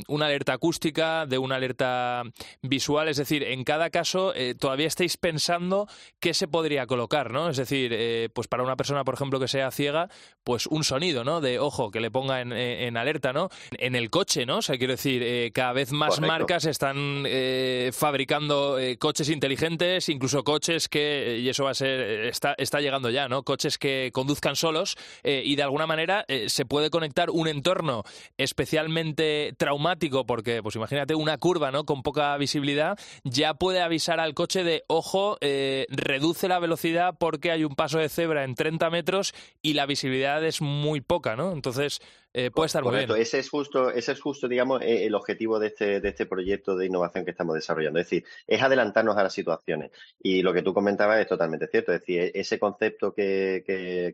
una 0.09 0.26
alerta 0.26 0.54
acústica, 0.54 1.24
de 1.26 1.38
una 1.38 1.54
alerta 1.54 2.24
visual, 2.62 3.09
es 3.09 3.16
decir, 3.16 3.44
en 3.44 3.62
cada 3.62 3.90
caso 3.90 4.35
todavía 4.59 4.88
estáis 4.88 5.16
pensando 5.16 5.87
qué 6.18 6.35
se 6.35 6.48
podría 6.48 6.87
colocar, 6.87 7.30
¿no? 7.30 7.48
Es 7.48 7.59
decir, 7.59 8.30
pues 8.32 8.48
para 8.48 8.64
una 8.64 8.76
persona, 8.76 9.04
por 9.04 9.14
ejemplo, 9.14 9.38
que 9.38 9.46
sea 9.46 9.70
ciega, 9.70 10.09
pues 10.42 10.66
un 10.66 10.82
sonido, 10.82 11.22
¿no? 11.22 11.40
De 11.40 11.61
ojo, 11.61 11.92
que 11.92 12.00
le 12.00 12.11
ponga 12.11 12.40
en, 12.40 12.96
alerta, 12.96 13.32
¿no? 13.32 13.50
En 13.78 13.94
el 13.94 14.11
coche, 14.11 14.46
¿no? 14.46 14.59
O 14.59 14.62
sea, 14.62 14.76
quiero 14.78 14.94
decir, 14.94 15.52
cada 15.52 15.72
vez 15.72 15.92
más 15.92 16.20
marcas 16.20 16.64
están 16.64 17.24
eh, 17.38 17.90
fabricando 17.92 18.79
eh, 18.79 18.96
coches 18.96 19.29
inteligentes, 19.29 20.09
incluso 20.09 20.42
coches 20.42 20.88
que, 20.88 21.38
y 21.38 21.49
eso 21.51 21.64
va 21.64 21.72
a 21.72 21.75
ser, 21.75 22.01
está, 22.25 22.55
está 22.57 22.81
llegando 22.81 23.11
ya, 23.11 23.29
¿no? 23.29 23.42
Coches 23.42 23.77
que 23.77 24.11
conduzcan 24.14 24.57
solos 24.57 24.96
y 25.22 25.57
de 25.57 25.62
alguna 25.62 25.87
manera 25.87 26.25
se 26.46 26.64
puede 26.64 26.88
conectar 26.88 27.31
un 27.31 27.49
entorno 27.49 28.05
especialmente 28.38 29.55
traumático, 29.59 30.25
porque, 30.25 30.62
pues 30.62 30.77
imagínate, 30.77 31.14
una 31.14 31.37
curva, 31.37 31.70
¿no? 31.70 31.85
Con 31.85 32.03
poca 32.03 32.37
visibilidad, 32.38 32.99
ya 33.25 33.55
puede 33.55 33.83
avisar 33.83 34.20
al 34.20 34.35
coche 34.35 34.64
de, 34.64 34.85
ojo, 34.87 35.37
reduce 35.40 36.49
la 36.49 36.59
velocidad 36.59 37.14
porque 37.18 37.51
hay 37.51 37.64
un 37.64 37.75
paso 37.75 37.99
de 37.99 38.09
cebra 38.09 38.44
en 38.44 38.55
30 38.55 38.88
metros 38.90 39.35
y 39.61 39.75
la 39.75 39.87
visibilidad 39.87 40.42
es 40.44 40.62
muy 40.62 41.01
poca, 41.01 41.37
¿no? 41.37 41.53
Entonces, 41.53 42.01
eh, 42.38 42.51
puede 42.51 42.66
estar 42.66 42.85
muy 42.85 42.94
bien. 42.94 43.11
Ese 43.16 43.38
es 43.38 43.49
justo, 43.49 43.90
ese 43.90 44.12
es 44.12 44.20
justo, 44.20 44.46
digamos, 44.46 44.83
e, 44.83 45.07
el 45.07 45.14
objetivo 45.14 45.59
de 45.59 45.68
este, 45.68 46.03
de 46.03 46.09
este 46.11 46.27
proyecto 46.27 46.77
de 46.77 46.85
innovación 46.85 47.25
que 47.25 47.31
estamos 47.31 47.55
desarrollando. 47.55 47.99
Es 47.99 48.05
decir, 48.05 48.27
es 48.46 48.61
adelantarnos 48.61 49.16
a 49.16 49.22
las 49.22 49.33
situaciones. 49.33 49.90
Y 50.20 50.42
lo 50.42 50.53
que 50.53 50.61
tú 50.61 50.75
comentabas 50.75 51.18
es 51.18 51.27
totalmente 51.27 51.66
cierto. 51.66 51.94
Es 51.94 52.01
decir, 52.01 52.31
ese 52.35 52.59
concepto 52.59 53.14
que, 53.14 53.64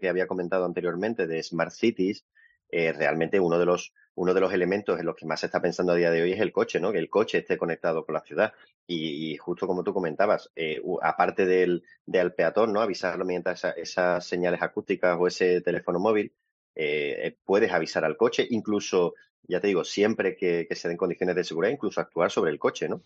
que, 0.01 0.09
había 0.09 0.29
comentado 0.29 0.65
anteriormente 0.65 1.27
de 1.27 1.43
Smart 1.43 1.73
Cities, 1.73 2.25
eh, 2.71 2.93
realmente 2.93 3.41
uno 3.41 3.59
de 3.59 3.67
los 3.67 3.93
uno 4.15 4.35
de 4.35 4.41
los 4.41 4.53
elementos 4.53 5.01
en 5.01 5.07
los 5.07 5.17
que 5.17 5.27
más 5.27 5.41
se 5.41 5.47
está 5.47 5.61
pensando 5.61 5.93
a 5.93 5.97
día 5.97 6.11
de 6.11 6.23
hoy 6.23 6.33
es 6.33 6.41
el 6.41 6.53
coche, 6.53 6.79
¿no? 6.79 6.93
Que 6.93 6.99
el 6.99 7.09
coche 7.09 7.39
esté 7.39 7.57
conectado 7.57 8.05
con 8.05 8.15
la 8.15 8.21
ciudad. 8.21 8.53
Y, 8.87 9.37
justo 9.39 9.67
como 9.67 9.83
tú 9.83 9.95
comentabas, 9.95 10.51
eh, 10.55 10.81
aparte 11.03 11.47
del, 11.47 11.83
del 12.07 12.35
peatón, 12.35 12.73
¿no? 12.73 12.83
Avisarlo 12.83 13.25
mediante 13.25 13.53
esas 13.77 14.27
señales 14.27 14.63
acústicas 14.63 15.17
o 15.19 15.27
ese 15.27 15.61
teléfono 15.63 15.99
móvil, 15.99 16.33
eh, 16.75 17.37
puedes 17.45 17.73
avisar 17.73 18.05
al 18.05 18.17
coche, 18.17 18.47
incluso, 18.51 19.15
ya 19.43 19.61
te 19.61 19.67
digo, 19.67 19.85
siempre 19.85 20.37
que, 20.37 20.67
se 20.71 20.89
den 20.89 20.97
condiciones 20.97 21.37
de 21.37 21.45
seguridad, 21.45 21.73
incluso 21.73 22.01
actuar 22.01 22.31
sobre 22.31 22.51
el 22.51 22.59
coche, 22.59 22.89
¿no? 22.89 23.03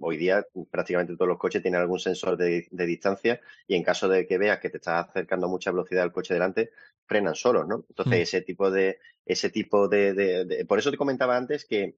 Hoy 0.00 0.16
día 0.16 0.46
prácticamente 0.70 1.14
todos 1.14 1.28
los 1.28 1.38
coches 1.38 1.62
tienen 1.62 1.80
algún 1.80 1.98
sensor 1.98 2.36
de, 2.36 2.68
distancia 2.70 3.40
y 3.66 3.74
en 3.74 3.82
caso 3.82 4.08
de 4.08 4.26
que 4.26 4.38
veas 4.38 4.60
que 4.60 4.70
te 4.70 4.76
estás 4.76 5.08
acercando 5.08 5.46
a 5.46 5.50
mucha 5.50 5.70
velocidad 5.70 6.04
al 6.04 6.12
coche 6.12 6.34
delante, 6.34 6.70
frenan 7.06 7.34
solos, 7.34 7.66
¿no? 7.66 7.84
Entonces, 7.88 8.18
mm. 8.18 8.22
ese 8.22 8.42
tipo 8.42 8.70
de, 8.70 8.98
ese 9.26 9.50
tipo 9.50 9.88
de, 9.88 10.64
Por 10.68 10.78
eso 10.78 10.90
te 10.90 10.96
comentaba 10.96 11.36
antes 11.36 11.64
que 11.64 11.96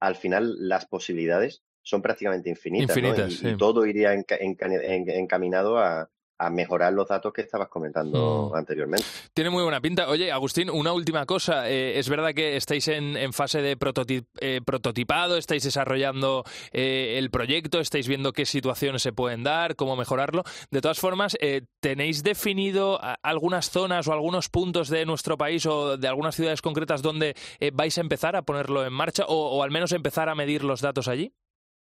al 0.00 0.16
final 0.16 0.68
las 0.68 0.86
posibilidades 0.86 1.62
son 1.82 2.00
prácticamente 2.00 2.48
infinitas, 2.48 2.96
y, 2.96 3.56
todo 3.56 3.84
iría 3.86 4.14
encaminado 4.14 5.78
a, 5.78 6.08
a 6.42 6.50
mejorar 6.50 6.92
los 6.92 7.06
datos 7.08 7.32
que 7.32 7.42
estabas 7.42 7.68
comentando 7.68 8.50
mm. 8.52 8.56
anteriormente. 8.56 9.06
Tiene 9.32 9.50
muy 9.50 9.62
buena 9.62 9.80
pinta. 9.80 10.08
Oye, 10.08 10.32
Agustín, 10.32 10.70
una 10.70 10.92
última 10.92 11.24
cosa. 11.24 11.70
Eh, 11.70 11.98
es 11.98 12.08
verdad 12.08 12.34
que 12.34 12.56
estáis 12.56 12.88
en, 12.88 13.32
fase 13.32 13.62
de 13.62 13.76
eh, 14.40 14.60
prototipado, 14.64 15.36
estáis 15.36 15.62
desarrollando 15.62 16.44
eh, 16.72 17.14
el 17.18 17.30
proyecto, 17.30 17.78
estáis 17.78 18.08
viendo 18.08 18.32
qué 18.32 18.44
situaciones 18.44 19.02
se 19.02 19.12
pueden 19.12 19.44
dar, 19.44 19.76
cómo 19.76 19.94
mejorarlo. 19.94 20.42
De 20.70 20.80
todas 20.80 20.98
formas, 20.98 21.36
¿tenéis 21.80 22.22
definido 22.22 22.98
algunas 23.22 23.70
zonas 23.70 24.08
o 24.08 24.12
algunos 24.12 24.48
puntos 24.48 24.88
de 24.88 25.06
nuestro 25.06 25.38
país 25.38 25.64
o 25.66 25.96
de 25.96 26.08
algunas 26.08 26.34
ciudades 26.34 26.60
concretas 26.60 27.02
donde 27.02 27.36
vais 27.72 27.96
a 27.96 28.00
empezar 28.00 28.34
a 28.34 28.42
ponerlo 28.42 28.84
en 28.84 28.92
marcha 28.92 29.24
o, 29.28 29.62
al 29.62 29.70
menos 29.70 29.92
empezar 29.92 30.28
a 30.28 30.34
medir 30.34 30.64
los 30.64 30.80
datos 30.80 31.08
allí? 31.08 31.32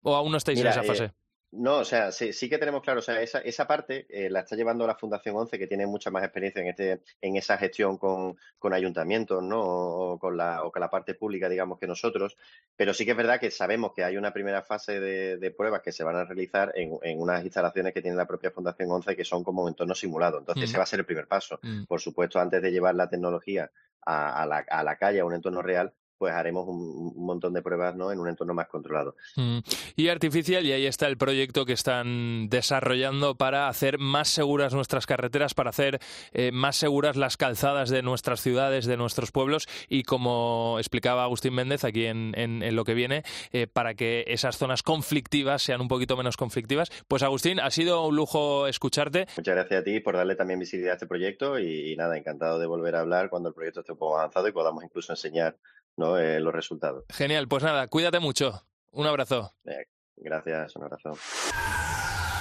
¿O 0.02 0.14
aún 0.14 0.30
no 0.30 0.38
estáis 0.38 0.60
en 0.60 0.68
esa 0.68 0.82
fase? 0.82 1.12
No, 1.52 1.78
o 1.78 1.84
sea, 1.84 2.10
sí, 2.10 2.32
sí, 2.32 2.48
que 2.48 2.58
tenemos 2.58 2.82
claro, 2.82 2.98
o 2.98 3.02
sea, 3.02 3.22
esa, 3.22 3.38
esa 3.38 3.66
parte 3.66 4.06
eh, 4.10 4.28
la 4.28 4.40
está 4.40 4.56
llevando 4.56 4.86
la 4.86 4.96
Fundación 4.96 5.36
11, 5.36 5.58
que 5.58 5.66
tiene 5.66 5.86
mucha 5.86 6.10
más 6.10 6.24
experiencia 6.24 6.60
en 6.60 6.68
este, 6.68 7.02
en 7.20 7.36
esa 7.36 7.56
gestión 7.56 7.98
con, 7.98 8.36
con 8.58 8.74
ayuntamientos, 8.74 9.42
¿no? 9.42 9.62
O, 9.62 10.18
con 10.18 10.36
la, 10.36 10.64
o 10.64 10.72
con 10.72 10.80
la 10.80 10.90
parte 10.90 11.14
pública, 11.14 11.48
digamos, 11.48 11.78
que 11.78 11.86
nosotros. 11.86 12.36
Pero 12.74 12.92
sí 12.92 13.04
que 13.04 13.12
es 13.12 13.16
verdad 13.16 13.40
que 13.40 13.50
sabemos 13.50 13.92
que 13.94 14.04
hay 14.04 14.16
una 14.16 14.32
primera 14.32 14.62
fase 14.62 14.98
de, 14.98 15.38
de 15.38 15.50
pruebas 15.52 15.82
que 15.82 15.92
se 15.92 16.04
van 16.04 16.16
a 16.16 16.24
realizar 16.24 16.72
en, 16.74 16.98
en, 17.02 17.20
unas 17.20 17.44
instalaciones 17.44 17.94
que 17.94 18.02
tiene 18.02 18.16
la 18.16 18.26
propia 18.26 18.50
Fundación 18.50 18.90
11 18.90 19.16
que 19.16 19.24
son 19.24 19.44
como 19.44 19.68
entorno 19.68 19.94
simulado. 19.94 20.38
Entonces, 20.38 20.62
mm. 20.62 20.64
ese 20.64 20.78
va 20.78 20.84
a 20.84 20.88
ser 20.88 21.00
el 21.00 21.06
primer 21.06 21.28
paso. 21.28 21.60
Mm. 21.62 21.84
Por 21.84 22.00
supuesto, 22.00 22.40
antes 22.40 22.60
de 22.60 22.72
llevar 22.72 22.96
la 22.96 23.08
tecnología 23.08 23.70
a, 24.04 24.42
a, 24.42 24.46
la, 24.46 24.58
a 24.68 24.82
la 24.82 24.96
calle, 24.96 25.20
a 25.20 25.24
un 25.24 25.34
entorno 25.34 25.62
real, 25.62 25.94
pues 26.18 26.32
haremos 26.32 26.66
un, 26.66 27.12
montón 27.16 27.52
de 27.52 27.62
pruebas 27.62 27.94
¿no? 27.96 28.12
en 28.12 28.18
un 28.18 28.28
entorno 28.28 28.54
más 28.54 28.68
controlado. 28.68 29.16
Mm. 29.36 29.58
Y 29.96 30.08
artificial, 30.08 30.64
y 30.64 30.72
ahí 30.72 30.86
está 30.86 31.06
el 31.08 31.16
proyecto 31.16 31.64
que 31.66 31.72
están 31.72 32.48
desarrollando 32.48 33.34
para 33.34 33.68
hacer 33.68 33.98
más 33.98 34.28
seguras 34.28 34.74
nuestras 34.74 35.06
carreteras, 35.06 35.54
para 35.54 35.70
hacer 35.70 36.00
eh, 36.32 36.52
más 36.52 36.76
seguras 36.76 37.16
las 37.16 37.36
calzadas 37.36 37.90
de 37.90 38.02
nuestras 38.02 38.40
ciudades, 38.40 38.86
de 38.86 38.96
nuestros 38.96 39.32
pueblos, 39.32 39.68
y 39.88 40.04
como 40.04 40.76
explicaba 40.78 41.24
Agustín 41.24 41.54
Méndez 41.54 41.84
aquí 41.84 42.06
en, 42.06 42.34
lo 42.74 42.84
que 42.84 42.94
viene, 42.94 43.22
eh, 43.52 43.66
para 43.66 43.94
que 43.94 44.24
esas 44.28 44.56
zonas 44.56 44.82
conflictivas 44.82 45.62
sean 45.62 45.80
un 45.80 45.88
poquito 45.88 46.16
menos 46.16 46.36
conflictivas. 46.36 46.90
Pues 47.08 47.22
Agustín, 47.22 47.60
ha 47.60 47.70
sido 47.70 48.06
un 48.06 48.16
lujo 48.16 48.66
escucharte. 48.66 49.26
Muchas 49.36 49.54
gracias 49.54 49.80
a 49.80 49.84
ti 49.84 50.00
por 50.00 50.16
darle 50.16 50.36
también 50.36 50.58
visibilidad 50.58 50.92
a 50.92 50.96
este 50.96 51.06
proyecto 51.06 51.58
y, 51.58 51.92
y 51.92 51.96
nada, 51.96 52.16
encantado 52.16 52.58
de 52.58 52.66
volver 52.66 52.96
a 52.96 53.00
hablar 53.00 53.30
cuando 53.30 53.48
el 53.48 53.54
proyecto 53.54 53.80
esté 53.80 53.92
un 53.92 53.98
poco 53.98 54.18
avanzado 54.18 54.48
y 54.48 54.52
podamos 54.52 54.84
incluso 54.84 55.12
enseñar 55.12 55.56
¿no? 55.96 56.18
Eh, 56.18 56.40
los 56.40 56.54
resultados. 56.54 57.04
Genial, 57.10 57.48
pues 57.48 57.62
nada, 57.62 57.88
cuídate 57.88 58.18
mucho. 58.20 58.66
Un 58.92 59.06
abrazo. 59.06 59.54
Eh, 59.64 59.86
gracias, 60.16 60.76
un 60.76 60.84
abrazo. 60.84 61.12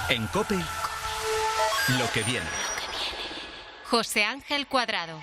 En 0.08 0.26
COPE, 0.28 0.56
lo 1.98 2.10
que 2.14 2.22
viene. 2.22 2.46
José 3.84 4.24
Ángel 4.24 4.66
Cuadrado. 4.66 5.20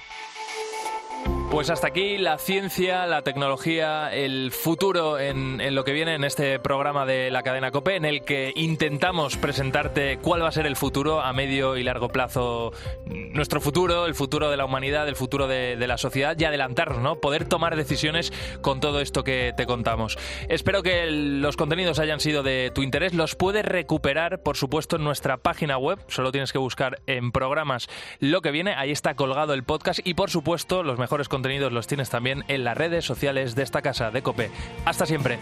Pues 1.53 1.69
hasta 1.69 1.85
aquí 1.85 2.17
la 2.17 2.39
ciencia, 2.39 3.05
la 3.05 3.21
tecnología, 3.21 4.11
el 4.11 4.51
futuro 4.51 5.19
en, 5.19 5.75
lo 5.75 5.83
que 5.83 5.93
viene 5.93 6.15
en 6.15 6.23
este 6.23 6.57
programa 6.57 7.05
de 7.05 7.29
la 7.29 7.43
cadena 7.43 7.69
COPE, 7.69 7.95
en 7.95 8.05
el 8.05 8.23
que 8.23 8.51
intentamos 8.55 9.37
presentarte 9.37 10.17
cuál 10.17 10.41
va 10.41 10.47
a 10.47 10.51
ser 10.51 10.65
el 10.65 10.75
futuro 10.75 11.21
a 11.21 11.31
medio 11.31 11.77
y 11.77 11.83
largo 11.83 12.09
plazo, 12.09 12.73
nuestro 13.05 13.61
futuro, 13.61 14.07
el 14.07 14.15
futuro 14.15 14.49
de 14.49 14.57
la 14.57 14.65
humanidad, 14.65 15.07
el 15.07 15.15
futuro 15.15 15.47
de, 15.47 15.77
la 15.77 15.99
sociedad 15.99 16.35
y 16.39 16.43
adelantarnos, 16.43 16.97
¿no? 17.03 17.17
Poder 17.17 17.45
tomar 17.45 17.75
decisiones 17.75 18.33
con 18.61 18.79
todo 18.79 18.99
esto 18.99 19.23
que 19.23 19.53
te 19.55 19.67
contamos. 19.67 20.17
Espero 20.49 20.81
que 20.81 21.05
los 21.11 21.55
contenidos 21.55 21.99
hayan 21.99 22.19
sido 22.19 22.41
de 22.41 22.71
tu 22.73 22.81
interés. 22.81 23.13
Los 23.13 23.35
puedes 23.35 23.63
recuperar, 23.63 24.41
por 24.41 24.57
supuesto, 24.57 24.95
en 24.95 25.03
nuestra 25.03 25.37
página 25.37 25.77
web. 25.77 25.99
Solo 26.07 26.31
tienes 26.31 26.51
que 26.51 26.57
buscar 26.57 26.99
en 27.05 27.31
programas 27.31 27.89
lo 28.19 28.41
que 28.41 28.49
viene. 28.49 28.73
Ahí 28.73 28.89
está 28.89 29.13
colgado 29.13 29.53
el 29.53 29.63
podcast 29.63 29.99
y, 30.03 30.15
por 30.15 30.31
supuesto, 30.31 30.81
los 30.81 30.97
mejores 30.97 31.29
contenidos 31.29 31.42
contenidos 31.43 31.73
los 31.73 31.87
tienes 31.87 32.09
también 32.09 32.45
en 32.47 32.63
las 32.63 32.77
redes 32.77 33.03
sociales 33.03 33.53
de 33.53 33.63
esta 33.63 33.81
casa 33.81 34.11
de 34.11 34.21
Cope. 34.21 34.49
Hasta 34.85 35.05
siempre. 35.05 35.39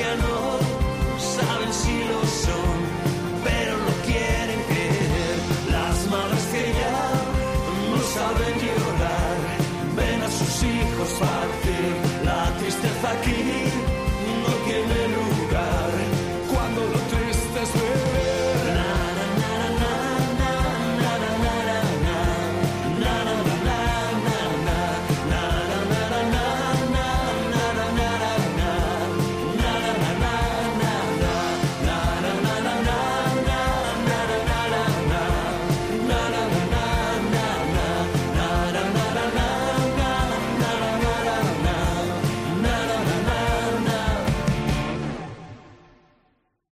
cristiano 0.00 0.39